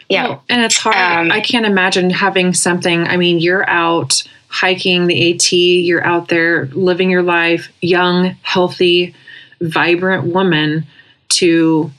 [0.09, 0.29] Yeah.
[0.29, 0.97] Well, and it's hard.
[0.97, 3.07] Um, I can't imagine having something.
[3.07, 4.23] I mean, you're out
[4.55, 9.13] hiking the AT, you're out there living your life, young, healthy,
[9.61, 10.87] vibrant woman
[11.29, 11.91] to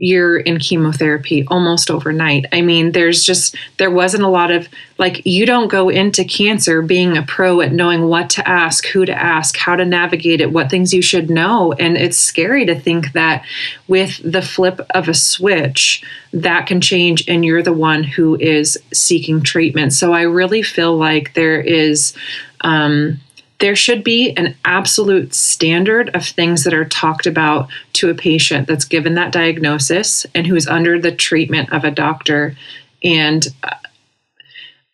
[0.00, 2.46] you're in chemotherapy almost overnight.
[2.52, 6.82] I mean, there's just, there wasn't a lot of, like, you don't go into cancer
[6.82, 10.52] being a pro at knowing what to ask, who to ask, how to navigate it,
[10.52, 11.72] what things you should know.
[11.72, 13.44] And it's scary to think that
[13.88, 18.78] with the flip of a switch, that can change and you're the one who is
[18.92, 19.92] seeking treatment.
[19.92, 22.14] So I really feel like there is,
[22.60, 23.18] um,
[23.60, 28.68] there should be an absolute standard of things that are talked about to a patient
[28.68, 32.56] that's given that diagnosis and who's under the treatment of a doctor.
[33.02, 33.74] And uh,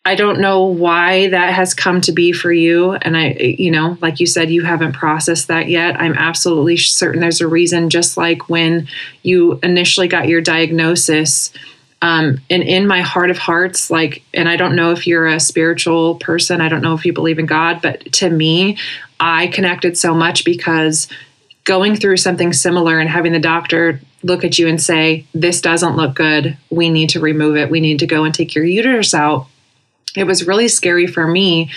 [0.07, 2.93] I don't know why that has come to be for you.
[2.93, 5.99] And I, you know, like you said, you haven't processed that yet.
[5.99, 8.87] I'm absolutely certain there's a reason, just like when
[9.23, 11.51] you initially got your diagnosis
[12.05, 15.39] um, and in my heart of hearts, like, and I don't know if you're a
[15.39, 18.77] spiritual person, I don't know if you believe in God, but to me,
[19.19, 21.07] I connected so much because
[21.63, 25.95] going through something similar and having the doctor look at you and say, This doesn't
[25.95, 26.55] look good.
[26.69, 27.71] We need to remove it.
[27.71, 29.47] We need to go and take your uterus out.
[30.15, 31.71] It was really scary for me.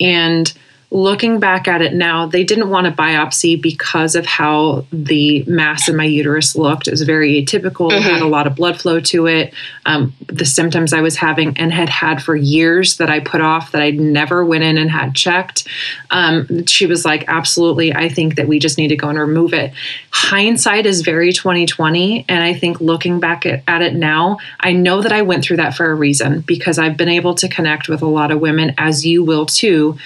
[0.00, 0.52] And
[0.90, 5.86] looking back at it now, they didn't want a biopsy because of how the mass
[5.86, 6.88] in my uterus looked.
[6.88, 8.08] It was very atypical, mm-hmm.
[8.08, 9.52] had a lot of blood flow to it.
[9.84, 13.72] Um, the symptoms I was having and had had for years that I put off
[13.72, 15.68] that I never went in and had checked.
[16.10, 19.52] Um, she was like, absolutely, I think that we just need to go and remove
[19.52, 19.74] it.
[20.10, 22.24] Hindsight is very 2020.
[22.30, 25.58] And I think looking back at, at it now, I know that I went through
[25.58, 28.74] that for a reason because I've been able to connect with a lot of women,
[28.78, 29.98] as you will too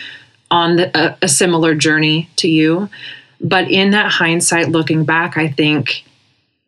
[0.53, 2.89] on the, a, a similar journey to you.
[3.41, 6.05] But in that hindsight, looking back, I think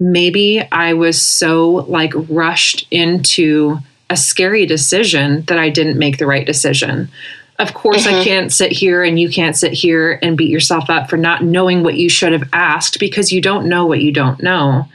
[0.00, 3.78] maybe I was so like rushed into
[4.10, 7.08] a scary decision that I didn't make the right decision.
[7.58, 8.16] Of course, mm-hmm.
[8.16, 11.44] I can't sit here and you can't sit here and beat yourself up for not
[11.44, 14.88] knowing what you should have asked because you don't know what you don't know.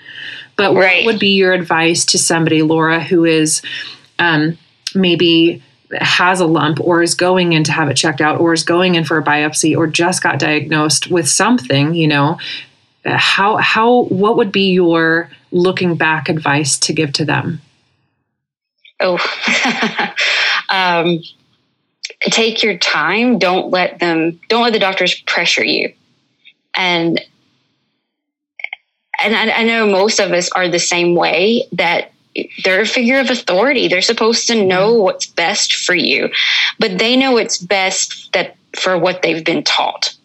[0.57, 1.05] But right.
[1.05, 3.61] what would be your advice to somebody, Laura, who is
[4.17, 4.57] um,
[4.93, 5.63] maybe
[5.99, 8.95] has a lump or is going in to have it checked out or is going
[8.95, 12.37] in for a biopsy or just got diagnosed with something, you know,
[13.05, 17.61] how how what would be your looking back advice to give to them?
[18.99, 19.17] Oh,
[20.69, 21.19] um,
[22.21, 23.39] take your time.
[23.39, 24.39] Don't let them.
[24.49, 25.93] Don't let the doctors pressure you.
[26.75, 27.21] And
[29.21, 31.67] and I, I know most of us are the same way.
[31.71, 32.11] That
[32.63, 33.87] they're a figure of authority.
[33.87, 36.29] They're supposed to know what's best for you,
[36.77, 40.15] but they know it's best that for what they've been taught.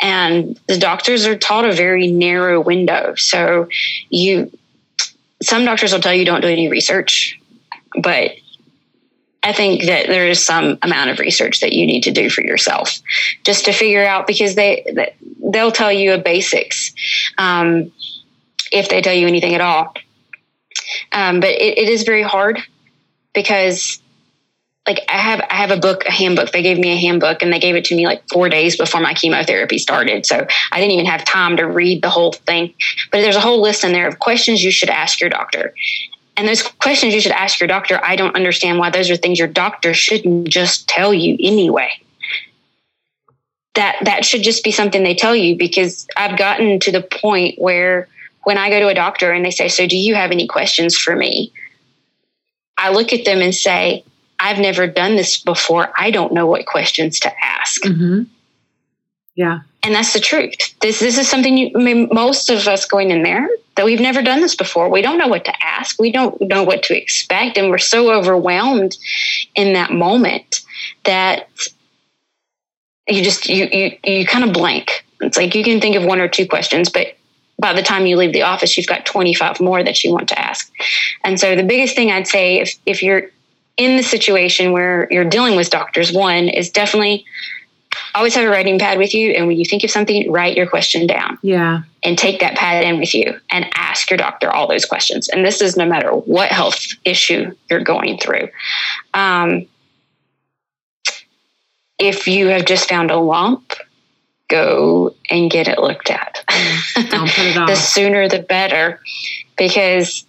[0.00, 3.14] And the doctors are taught a very narrow window.
[3.16, 3.68] So
[4.10, 4.50] you
[5.42, 7.38] some doctors will tell you don't do any research,
[8.00, 8.32] but
[9.42, 12.42] I think that there is some amount of research that you need to do for
[12.42, 13.00] yourself
[13.44, 14.86] just to figure out because they
[15.50, 16.92] they'll tell you a basics
[17.38, 17.90] um,
[18.70, 19.94] if they tell you anything at all.
[21.12, 22.60] Um, but it, it is very hard
[23.34, 24.00] because
[24.86, 26.50] like I have I have a book, a handbook.
[26.50, 29.00] They gave me a handbook and they gave it to me like four days before
[29.00, 30.26] my chemotherapy started.
[30.26, 32.74] So I didn't even have time to read the whole thing.
[33.10, 35.72] But there's a whole list in there of questions you should ask your doctor.
[36.36, 39.38] And those questions you should ask your doctor, I don't understand why those are things
[39.38, 41.90] your doctor shouldn't just tell you anyway.
[43.74, 47.58] That that should just be something they tell you because I've gotten to the point
[47.58, 48.08] where
[48.44, 50.96] when I go to a doctor and they say, So do you have any questions
[50.96, 51.52] for me?
[52.76, 54.04] I look at them and say,
[54.38, 55.92] I've never done this before.
[55.96, 57.82] I don't know what questions to ask.
[57.82, 58.24] Mm-hmm.
[59.36, 59.60] Yeah.
[59.84, 60.54] And that's the truth.
[60.80, 64.00] This this is something you I mean, most of us going in there that we've
[64.00, 64.88] never done this before.
[64.88, 66.00] We don't know what to ask.
[66.00, 68.96] We don't know what to expect, and we're so overwhelmed
[69.54, 70.60] in that moment
[71.04, 71.48] that
[73.08, 75.04] you just you you you kind of blank.
[75.20, 77.16] It's like you can think of one or two questions, but
[77.62, 80.38] by the time you leave the office, you've got 25 more that you want to
[80.38, 80.70] ask.
[81.24, 83.30] And so the biggest thing I'd say if if you're
[83.78, 87.24] in the situation where you're dealing with doctors, one is definitely
[88.14, 89.30] always have a writing pad with you.
[89.30, 91.38] And when you think of something, write your question down.
[91.42, 91.82] Yeah.
[92.02, 95.28] And take that pad in with you and ask your doctor all those questions.
[95.28, 98.48] And this is no matter what health issue you're going through.
[99.14, 99.66] Um,
[101.98, 103.74] if you have just found a lump,
[104.52, 106.44] go and get it looked at.
[106.94, 107.68] Don't put it off.
[107.68, 109.00] the sooner the better.
[109.56, 110.24] Because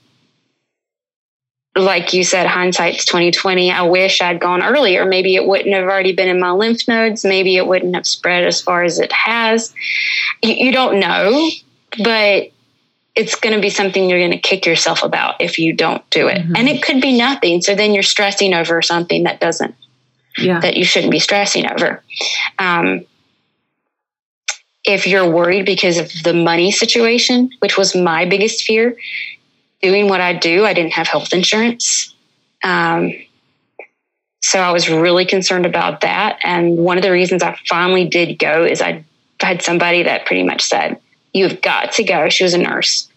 [1.75, 3.71] like you said, hindsight's twenty twenty.
[3.71, 5.05] I wish I'd gone earlier.
[5.05, 7.25] Maybe it wouldn't have already been in my lymph nodes.
[7.25, 9.73] Maybe it wouldn't have spread as far as it has.
[10.41, 11.49] You, you don't know,
[12.03, 12.51] but
[13.15, 16.27] it's going to be something you're going to kick yourself about if you don't do
[16.27, 16.39] it.
[16.39, 16.55] Mm-hmm.
[16.55, 17.61] And it could be nothing.
[17.61, 19.75] So then you're stressing over something that doesn't,
[20.37, 20.59] yeah.
[20.61, 22.01] that you shouldn't be stressing over.
[22.57, 23.05] Um,
[24.83, 28.97] if you're worried because of the money situation, which was my biggest fear,
[29.81, 32.13] doing what I do, I didn't have health insurance.
[32.63, 33.13] Um,
[34.41, 36.39] so I was really concerned about that.
[36.43, 39.03] And one of the reasons I finally did go is I
[39.39, 40.99] had somebody that pretty much said,
[41.33, 43.09] "You've got to go." She was a nurse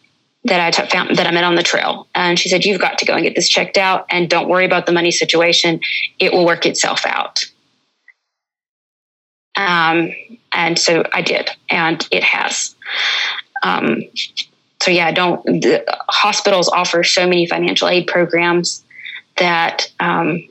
[0.45, 2.99] that I t- found that I met on the trail, and she said, "You've got
[2.99, 5.81] to go and get this checked out, and don't worry about the money situation;
[6.21, 7.45] it will work itself out."
[9.57, 10.13] Um,
[10.53, 12.75] and so I did, and it has.
[13.63, 14.03] Um,
[14.83, 18.85] so yeah, don't the hospitals offer so many financial aid programs
[19.37, 20.47] that um,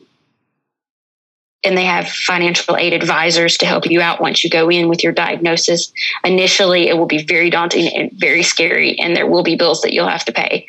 [1.66, 5.04] and they have financial aid advisors to help you out once you go in with
[5.04, 5.92] your diagnosis.
[6.24, 9.94] Initially, it will be very daunting and very scary, and there will be bills that
[9.94, 10.68] you'll have to pay.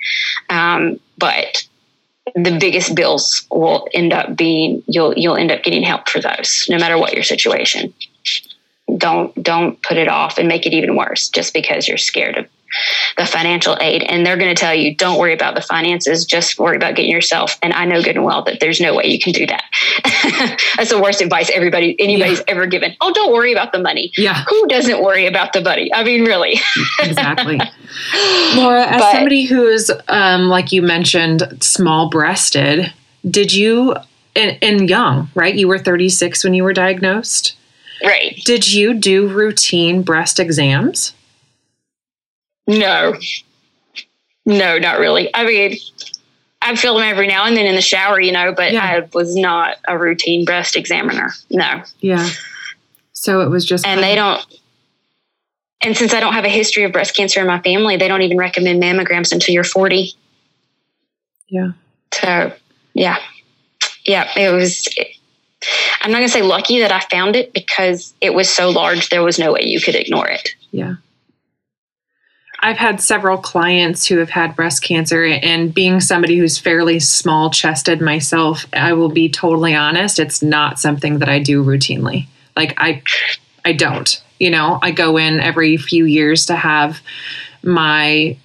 [0.49, 1.67] Um, but
[2.35, 6.67] the biggest bills will end up being you'll you'll end up getting help for those,
[6.69, 7.93] no matter what your situation.
[8.97, 12.47] Don't don't put it off and make it even worse just because you're scared of
[13.17, 14.03] the financial aid.
[14.03, 17.11] And they're going to tell you don't worry about the finances just worry about getting
[17.11, 17.59] yourself.
[17.63, 19.65] And i know good and well that there's no way you can do that.
[20.77, 22.45] That's the worst advice everybody anybody's yeah.
[22.49, 22.97] ever given.
[23.01, 24.13] Oh don't worry about the money.
[24.17, 24.45] Yeah.
[24.49, 25.93] Who doesn't worry about the money?
[25.93, 26.61] I mean really.
[27.01, 27.59] Exactly.
[28.55, 32.93] Laura as but, somebody who's um, like you mentioned small breasted
[33.29, 33.97] did you
[34.35, 35.55] and, and young right?
[35.55, 37.57] You were 36 when you were diagnosed
[38.05, 41.15] right did you do routine breast exams
[42.67, 43.15] no,
[44.45, 45.35] no, not really.
[45.35, 45.77] I mean,
[46.61, 48.85] I feel them every now and then in the shower, you know, but yeah.
[48.85, 51.33] I was not a routine breast examiner.
[51.51, 51.83] No.
[52.01, 52.29] Yeah.
[53.13, 53.87] So it was just.
[53.87, 54.45] And they don't.
[55.81, 58.23] And since I don't have a history of breast cancer in my family, they don't
[58.23, 60.13] even recommend mammograms until you're 40.
[61.49, 61.73] Yeah.
[62.13, 62.53] So,
[62.95, 63.19] yeah.
[64.05, 64.89] Yeah, it was.
[66.01, 69.09] I'm not going to say lucky that I found it because it was so large,
[69.09, 70.51] there was no way you could ignore it.
[70.71, 70.97] Yeah.
[72.61, 77.51] I've had several clients who have had breast cancer, and being somebody who's fairly small
[77.51, 82.27] chested myself, I will be totally honest, it's not something that I do routinely.
[82.57, 83.03] Like, I,
[83.65, 84.23] I don't.
[84.39, 87.01] You know, I go in every few years to have
[87.63, 88.37] my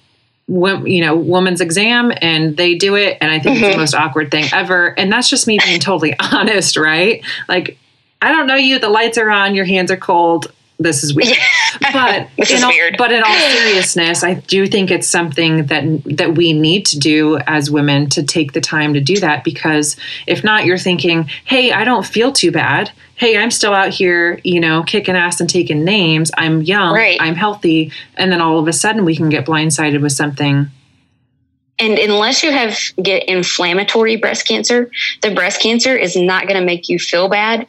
[0.86, 3.64] you know woman's exam and they do it and i think mm-hmm.
[3.64, 3.80] it's the mm-hmm.
[3.80, 7.78] most awkward thing ever and that's just me being totally honest right like
[8.20, 11.36] i don't know you the lights are on your hands are cold this is weird.
[11.92, 12.96] But in all, weird.
[12.98, 17.38] but in all seriousness, I do think it's something that that we need to do
[17.46, 21.72] as women to take the time to do that because if not, you're thinking, "Hey,
[21.72, 22.90] I don't feel too bad.
[23.16, 26.30] Hey, I'm still out here, you know, kicking ass and taking names.
[26.36, 26.94] I'm young.
[26.94, 27.18] Right.
[27.20, 30.70] I'm healthy." And then all of a sudden, we can get blindsided with something
[31.78, 34.90] and unless you have get inflammatory breast cancer
[35.22, 37.66] the breast cancer is not going to make you feel bad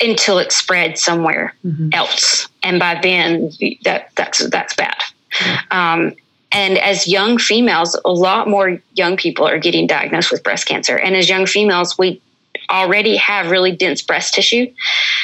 [0.00, 1.90] until it spreads somewhere mm-hmm.
[1.92, 3.50] else, and by then
[3.84, 4.96] that that's that's bad.
[5.70, 6.14] Um,
[6.52, 10.96] and as young females, a lot more young people are getting diagnosed with breast cancer.
[10.96, 12.22] And as young females, we
[12.70, 14.72] already have really dense breast tissue.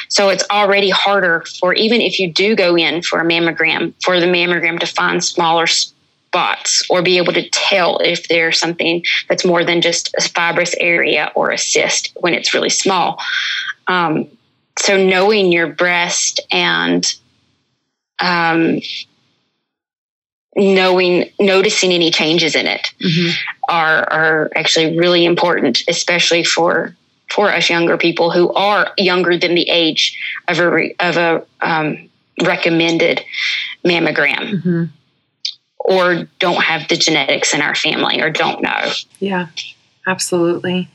[0.09, 4.19] So it's already harder for, even if you do go in for a mammogram, for
[4.19, 9.45] the mammogram to find smaller spots or be able to tell if there's something that's
[9.45, 13.17] more than just a fibrous area or a cyst when it's really small.
[13.87, 14.27] Um,
[14.79, 17.05] so knowing your breast and
[18.19, 18.79] um,
[20.55, 23.31] knowing noticing any changes in it mm-hmm.
[23.69, 26.95] are are actually really important especially for
[27.29, 32.09] for us younger people who are younger than the age of a of a um,
[32.43, 33.23] recommended
[33.85, 34.83] mammogram mm-hmm.
[35.79, 39.47] or don't have the genetics in our family or don't know yeah
[40.05, 40.89] absolutely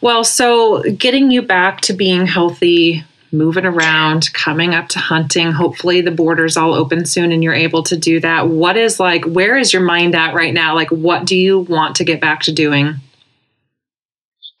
[0.00, 6.00] well, so getting you back to being healthy, moving around, coming up to hunting, hopefully
[6.00, 8.48] the borders all open soon and you're able to do that.
[8.48, 10.74] What is like, where is your mind at right now?
[10.74, 12.94] Like, what do you want to get back to doing?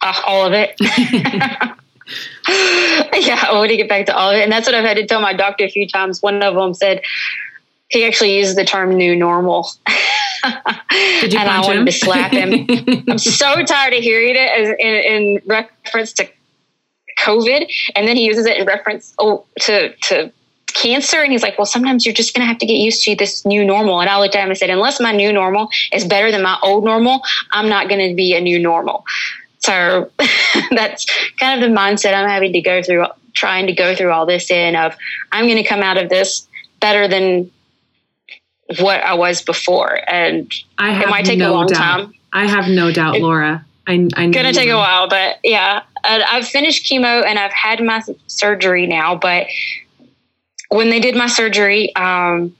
[0.00, 0.74] Uh, all of it.
[2.48, 4.42] yeah, I want to get back to all of it.
[4.42, 6.22] And that's what I've had to tell my doctor a few times.
[6.22, 7.02] One of them said,
[7.88, 9.68] he actually used the term new normal.
[10.44, 11.86] and I wanted him?
[11.86, 12.66] to slap him.
[13.08, 16.28] I'm so tired of hearing it as in, in, reference to
[17.20, 20.32] COVID, and then he uses it in reference oh, to to
[20.66, 21.22] cancer.
[21.22, 23.44] And he's like, "Well, sometimes you're just going to have to get used to this
[23.44, 26.30] new normal." And I looked at him and said, "Unless my new normal is better
[26.30, 27.22] than my old normal,
[27.52, 29.04] I'm not going to be a new normal."
[29.60, 30.10] So
[30.70, 31.06] that's
[31.38, 34.50] kind of the mindset I'm having to go through, trying to go through all this
[34.50, 34.94] in of
[35.32, 36.46] I'm going to come out of this
[36.80, 37.50] better than
[38.80, 39.98] what I was before.
[40.08, 41.78] And I it might take no a long doubt.
[41.78, 42.14] time.
[42.32, 43.64] I have no doubt, it, Lora.
[43.86, 48.02] I, I gonna take a while, but yeah, I've finished chemo and I've had my
[48.26, 49.16] surgery now.
[49.16, 49.46] But
[50.68, 52.54] when they did my surgery, um,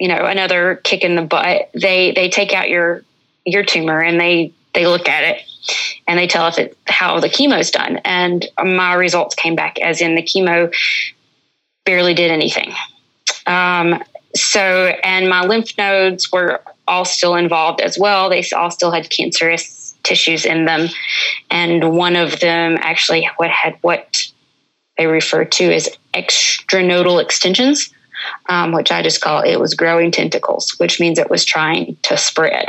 [0.00, 1.70] you know, another kick in the butt.
[1.74, 3.04] They they take out your
[3.44, 5.42] your tumor and they they look at it
[6.08, 7.98] and they tell us it, how the chemo's done.
[7.98, 10.74] And my results came back as in the chemo
[11.84, 12.72] barely did anything.
[13.46, 14.02] Um,
[14.34, 18.28] so, and my lymph nodes were all still involved as well.
[18.28, 20.88] They all still had cancerous tissues in them.
[21.50, 24.22] And one of them actually what had what
[24.96, 27.92] they refer to as extranodal extensions,
[28.48, 32.16] um, which I just call it was growing tentacles, which means it was trying to
[32.16, 32.68] spread.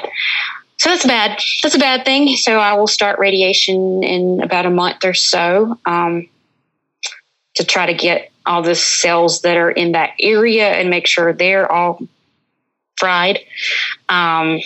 [0.78, 1.40] So that's bad.
[1.62, 2.36] That's a bad thing.
[2.38, 6.28] So I will start radiation in about a month or so um,
[7.56, 11.34] to try to get all the cells that are in that area and make sure
[11.34, 12.00] they're all
[12.98, 13.40] fried.
[14.10, 14.60] Um,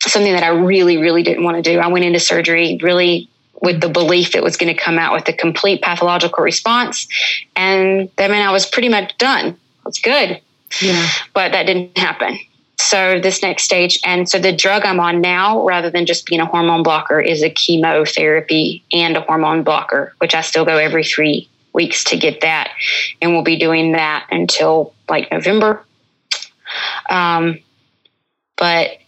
[0.00, 1.78] something that I really, really didn't want to do.
[1.78, 3.28] I went into surgery really
[3.60, 7.08] with the belief it was going to come out with a complete pathological response.
[7.56, 9.58] And that meant I was pretty much done.
[9.86, 10.40] It's good.
[10.80, 11.08] Yeah.
[11.34, 12.38] But that didn't happen.
[12.76, 16.40] So this next stage, and so the drug I'm on now, rather than just being
[16.40, 21.02] a hormone blocker, is a chemotherapy and a hormone blocker, which I still go every
[21.02, 21.48] three
[21.78, 22.72] weeks to get that.
[23.22, 25.84] And we'll be doing that until like November.
[27.08, 27.60] Um,
[28.56, 28.98] but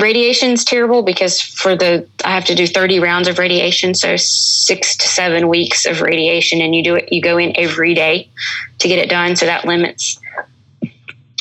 [0.00, 4.16] radiation is terrible because for the I have to do 30 rounds of radiation, so
[4.16, 7.12] six to seven weeks of radiation, and you do it.
[7.12, 8.30] You go in every day
[8.78, 10.18] to get it done, so that limits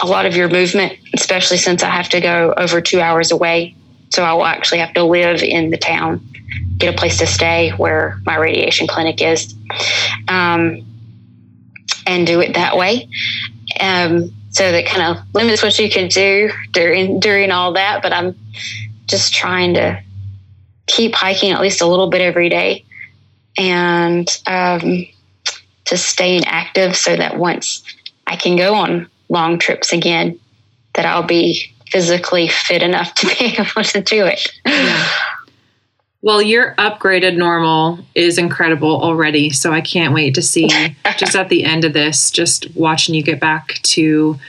[0.04, 3.74] a lot of your movement, especially since I have to go over two hours away.
[4.10, 6.22] So I will actually have to live in the town
[6.78, 9.55] get a place to stay where my radiation clinic is,
[10.28, 10.86] um,
[12.08, 13.08] and do it that way.
[13.80, 18.02] Um, so that kind of limits what you can do during during all that.
[18.02, 18.38] But I'm
[19.06, 20.02] just trying to
[20.88, 22.86] keep hiking at least a little bit every day,
[23.58, 25.06] and um,
[25.86, 27.84] to staying active so that once
[28.28, 30.40] I can go on long trips again,
[30.94, 34.52] that I'll be physically fit enough to be able to do it.
[34.66, 35.08] Yeah.
[36.26, 39.52] Well, your upgraded normal is incredible already.
[39.52, 40.68] So I can't wait to see
[41.18, 44.40] just at the end of this, just watching you get back to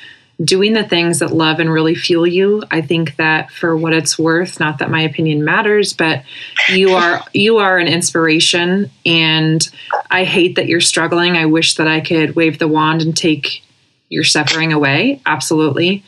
[0.43, 2.62] doing the things that love and really fuel you.
[2.70, 6.24] I think that for what it's worth, not that my opinion matters, but
[6.70, 9.68] you are you are an inspiration and
[10.11, 11.37] I hate that you're struggling.
[11.37, 13.62] I wish that I could wave the wand and take
[14.09, 15.20] your suffering away.
[15.27, 16.03] Absolutely.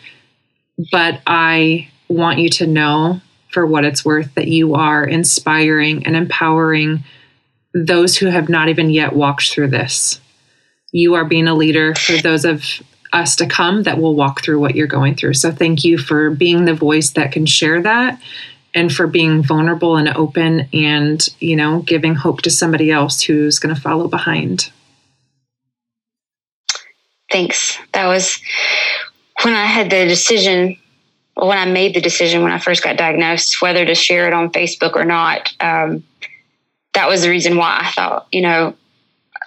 [0.90, 3.20] But I want you to know
[3.50, 7.04] for what it's worth that you are inspiring and empowering
[7.74, 10.20] those who have not even yet walked through this.
[10.92, 12.64] You are being a leader for those of
[13.12, 15.34] us to come that will walk through what you're going through.
[15.34, 18.20] So thank you for being the voice that can share that
[18.74, 23.58] and for being vulnerable and open and, you know, giving hope to somebody else who's
[23.58, 24.70] going to follow behind.
[27.30, 27.78] Thanks.
[27.92, 28.40] That was
[29.42, 30.76] when I had the decision
[31.46, 34.50] when I made the decision when I first got diagnosed, whether to share it on
[34.50, 36.02] Facebook or not, um,
[36.94, 38.74] that was the reason why I thought, you know,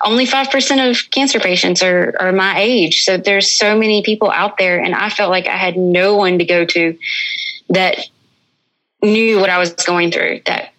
[0.03, 3.03] only 5% of cancer patients are, are my age.
[3.03, 4.79] So there's so many people out there.
[4.79, 6.97] And I felt like I had no one to go to
[7.69, 8.07] that
[9.03, 10.73] knew what I was going through, that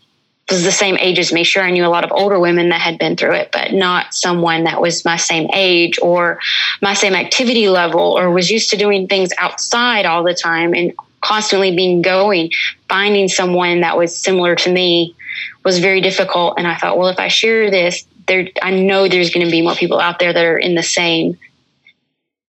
[0.50, 1.44] was the same age as me.
[1.44, 4.12] Sure, I knew a lot of older women that had been through it, but not
[4.14, 6.38] someone that was my same age or
[6.80, 10.92] my same activity level or was used to doing things outside all the time and
[11.22, 12.50] constantly being going.
[12.88, 15.14] Finding someone that was similar to me
[15.64, 16.54] was very difficult.
[16.58, 19.62] And I thought, well, if I share this, there, I know there's going to be
[19.62, 21.38] more people out there that are in the same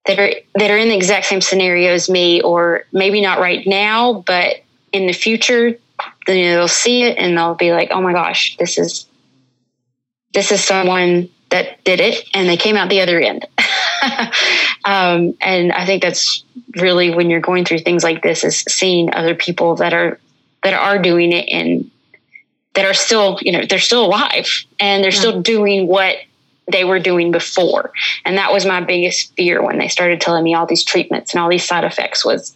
[0.06, 3.66] that are that are in the exact same scenario as me, or maybe not right
[3.66, 4.58] now, but
[4.92, 5.78] in the future
[6.26, 9.08] then you know, they'll see it and they'll be like, "Oh my gosh, this is
[10.34, 13.46] this is someone that did it, and they came out the other end."
[14.86, 16.44] um, and I think that's
[16.76, 20.20] really when you're going through things like this is seeing other people that are
[20.64, 21.90] that are doing it and
[22.74, 24.48] that are still, you know, they're still alive
[24.80, 25.20] and they're yeah.
[25.20, 26.18] still doing what
[26.72, 27.92] they were doing before.
[28.26, 31.42] And that was my biggest fear when they started telling me all these treatments and
[31.42, 32.56] all these side effects was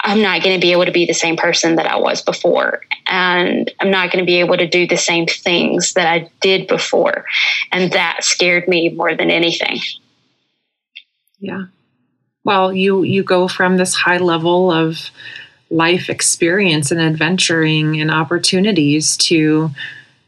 [0.00, 2.82] I'm not going to be able to be the same person that I was before.
[3.06, 6.68] And I'm not going to be able to do the same things that I did
[6.68, 7.24] before.
[7.72, 9.78] And that scared me more than anything.
[11.38, 11.66] Yeah.
[12.44, 15.10] Well, you you go from this high level of
[15.70, 19.70] life experience and adventuring and opportunities to,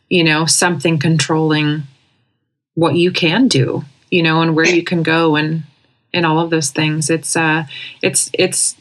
[0.08, 1.84] you know, something controlling
[2.74, 5.62] what you can do, you know, and where you can go and
[6.12, 7.10] and all of those things.
[7.10, 7.64] It's uh
[8.02, 8.74] it's it's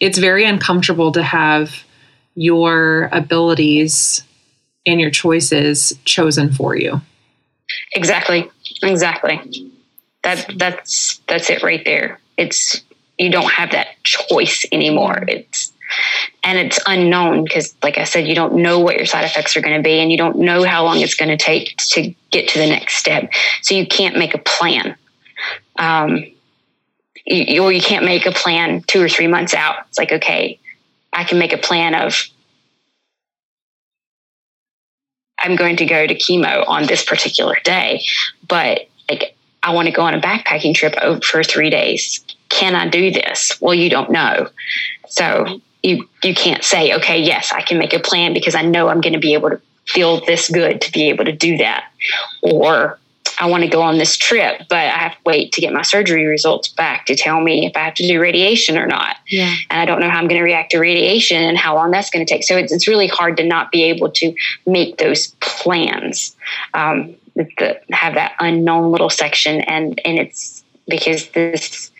[0.00, 1.84] it's very uncomfortable to have
[2.34, 4.22] your abilities
[4.86, 7.00] and your choices chosen for you.
[7.92, 8.50] Exactly.
[8.82, 9.70] Exactly.
[10.22, 12.20] That that's that's it right there.
[12.36, 12.82] It's
[13.18, 15.24] you don't have that choice anymore.
[15.28, 15.72] It's
[16.42, 19.60] and it's unknown because like I said, you don't know what your side effects are
[19.60, 22.48] going to be and you don't know how long it's going to take to get
[22.48, 23.32] to the next step.
[23.62, 24.96] So you can't make a plan.
[25.78, 26.24] Um,
[27.24, 29.76] you, you can't make a plan two or three months out.
[29.88, 30.58] It's like, okay,
[31.12, 32.28] I can make a plan of
[35.38, 38.02] I'm going to go to chemo on this particular day,
[38.48, 40.94] but like I want to go on a backpacking trip
[41.24, 42.24] for three days.
[42.48, 43.58] Can I do this?
[43.60, 44.48] Well, you don't know.
[45.08, 48.88] So you you can't say, okay, yes, I can make a plan because I know
[48.88, 51.90] I'm going to be able to feel this good to be able to do that.
[52.42, 52.98] Or
[53.38, 55.82] I want to go on this trip, but I have to wait to get my
[55.82, 59.16] surgery results back to tell me if I have to do radiation or not.
[59.28, 59.52] Yeah.
[59.70, 62.10] And I don't know how I'm going to react to radiation and how long that's
[62.10, 62.44] going to take.
[62.44, 64.34] So it's, it's really hard to not be able to
[64.66, 66.36] make those plans,
[66.74, 69.62] um, the, have that unknown little section.
[69.62, 71.90] And, and it's because this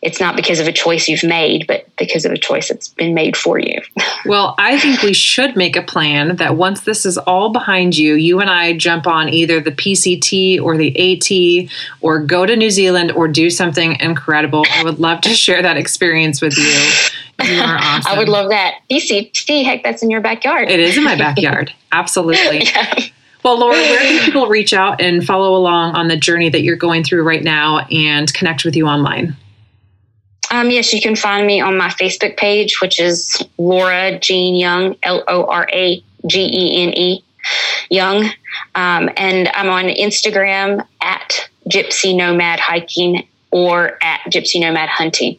[0.00, 3.14] it's not because of a choice you've made, but because of a choice that's been
[3.14, 3.80] made for you.
[4.26, 8.14] well, I think we should make a plan that once this is all behind you,
[8.14, 11.70] you and I jump on either the PCT or the AT
[12.00, 14.64] or go to New Zealand or do something incredible.
[14.70, 17.46] I would love to share that experience with you.
[17.46, 18.12] You are awesome.
[18.12, 18.80] I would love that.
[18.90, 20.70] PCT, heck, that's in your backyard.
[20.70, 21.72] It is in my backyard.
[21.90, 22.66] Absolutely.
[22.66, 23.00] yeah.
[23.44, 26.76] Well, Lora, where can people reach out and follow along on the journey that you're
[26.76, 29.36] going through right now and connect with you online?
[30.50, 34.96] Um, yes, you can find me on my Facebook page, which is Lora Gene Young,
[35.02, 37.24] L O R A G E N E
[37.90, 38.24] Young.
[38.74, 45.38] Um, and I'm on Instagram at Gypsy Nomad Hiking or at Gypsy Nomad Hunting.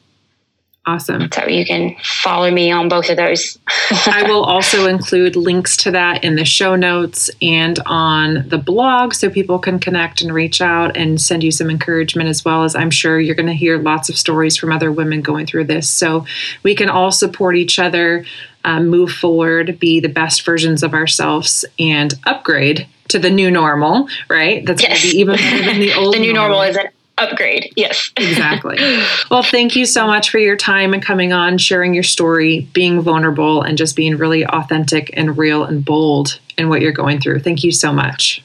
[0.85, 1.29] Awesome.
[1.31, 3.59] So you can follow me on both of those.
[4.07, 9.13] I will also include links to that in the show notes and on the blog
[9.13, 12.75] so people can connect and reach out and send you some encouragement as well as
[12.75, 15.87] I'm sure you're going to hear lots of stories from other women going through this.
[15.87, 16.25] So
[16.63, 18.25] we can all support each other,
[18.63, 24.07] um, move forward, be the best versions of ourselves, and upgrade to the new normal,
[24.29, 24.65] right?
[24.65, 24.89] That's yes.
[24.89, 26.87] going to be even better than the old The new normal, normal is an
[27.19, 27.71] upgrade.
[27.75, 28.11] Yes.
[28.17, 28.77] exactly.
[29.29, 33.01] Well, thank you so much for your time and coming on, sharing your story, being
[33.01, 37.41] vulnerable, and just being really authentic and real and bold in what you're going through.
[37.41, 38.43] Thank you so much.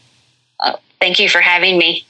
[0.63, 2.05] Oh, thank you for having me.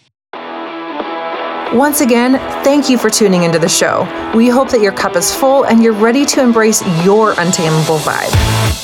[1.75, 4.05] Once again, thank you for tuning into the show.
[4.33, 8.31] We hope that your cup is full and you're ready to embrace your untamable vibe.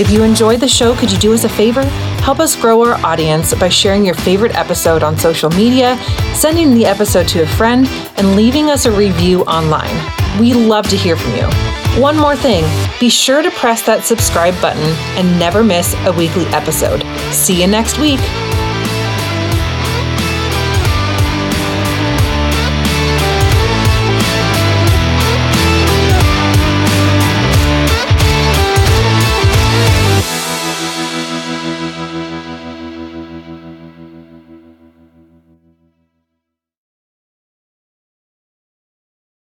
[0.01, 1.85] If you enjoyed the show, could you do us a favor?
[2.25, 5.97] Help us grow our audience by sharing your favorite episode on social media,
[6.35, 7.87] sending the episode to a friend,
[8.17, 9.95] and leaving us a review online.
[10.41, 11.47] We love to hear from you.
[12.03, 12.65] One more thing
[12.99, 14.83] be sure to press that subscribe button
[15.17, 17.05] and never miss a weekly episode.
[17.33, 18.21] See you next week.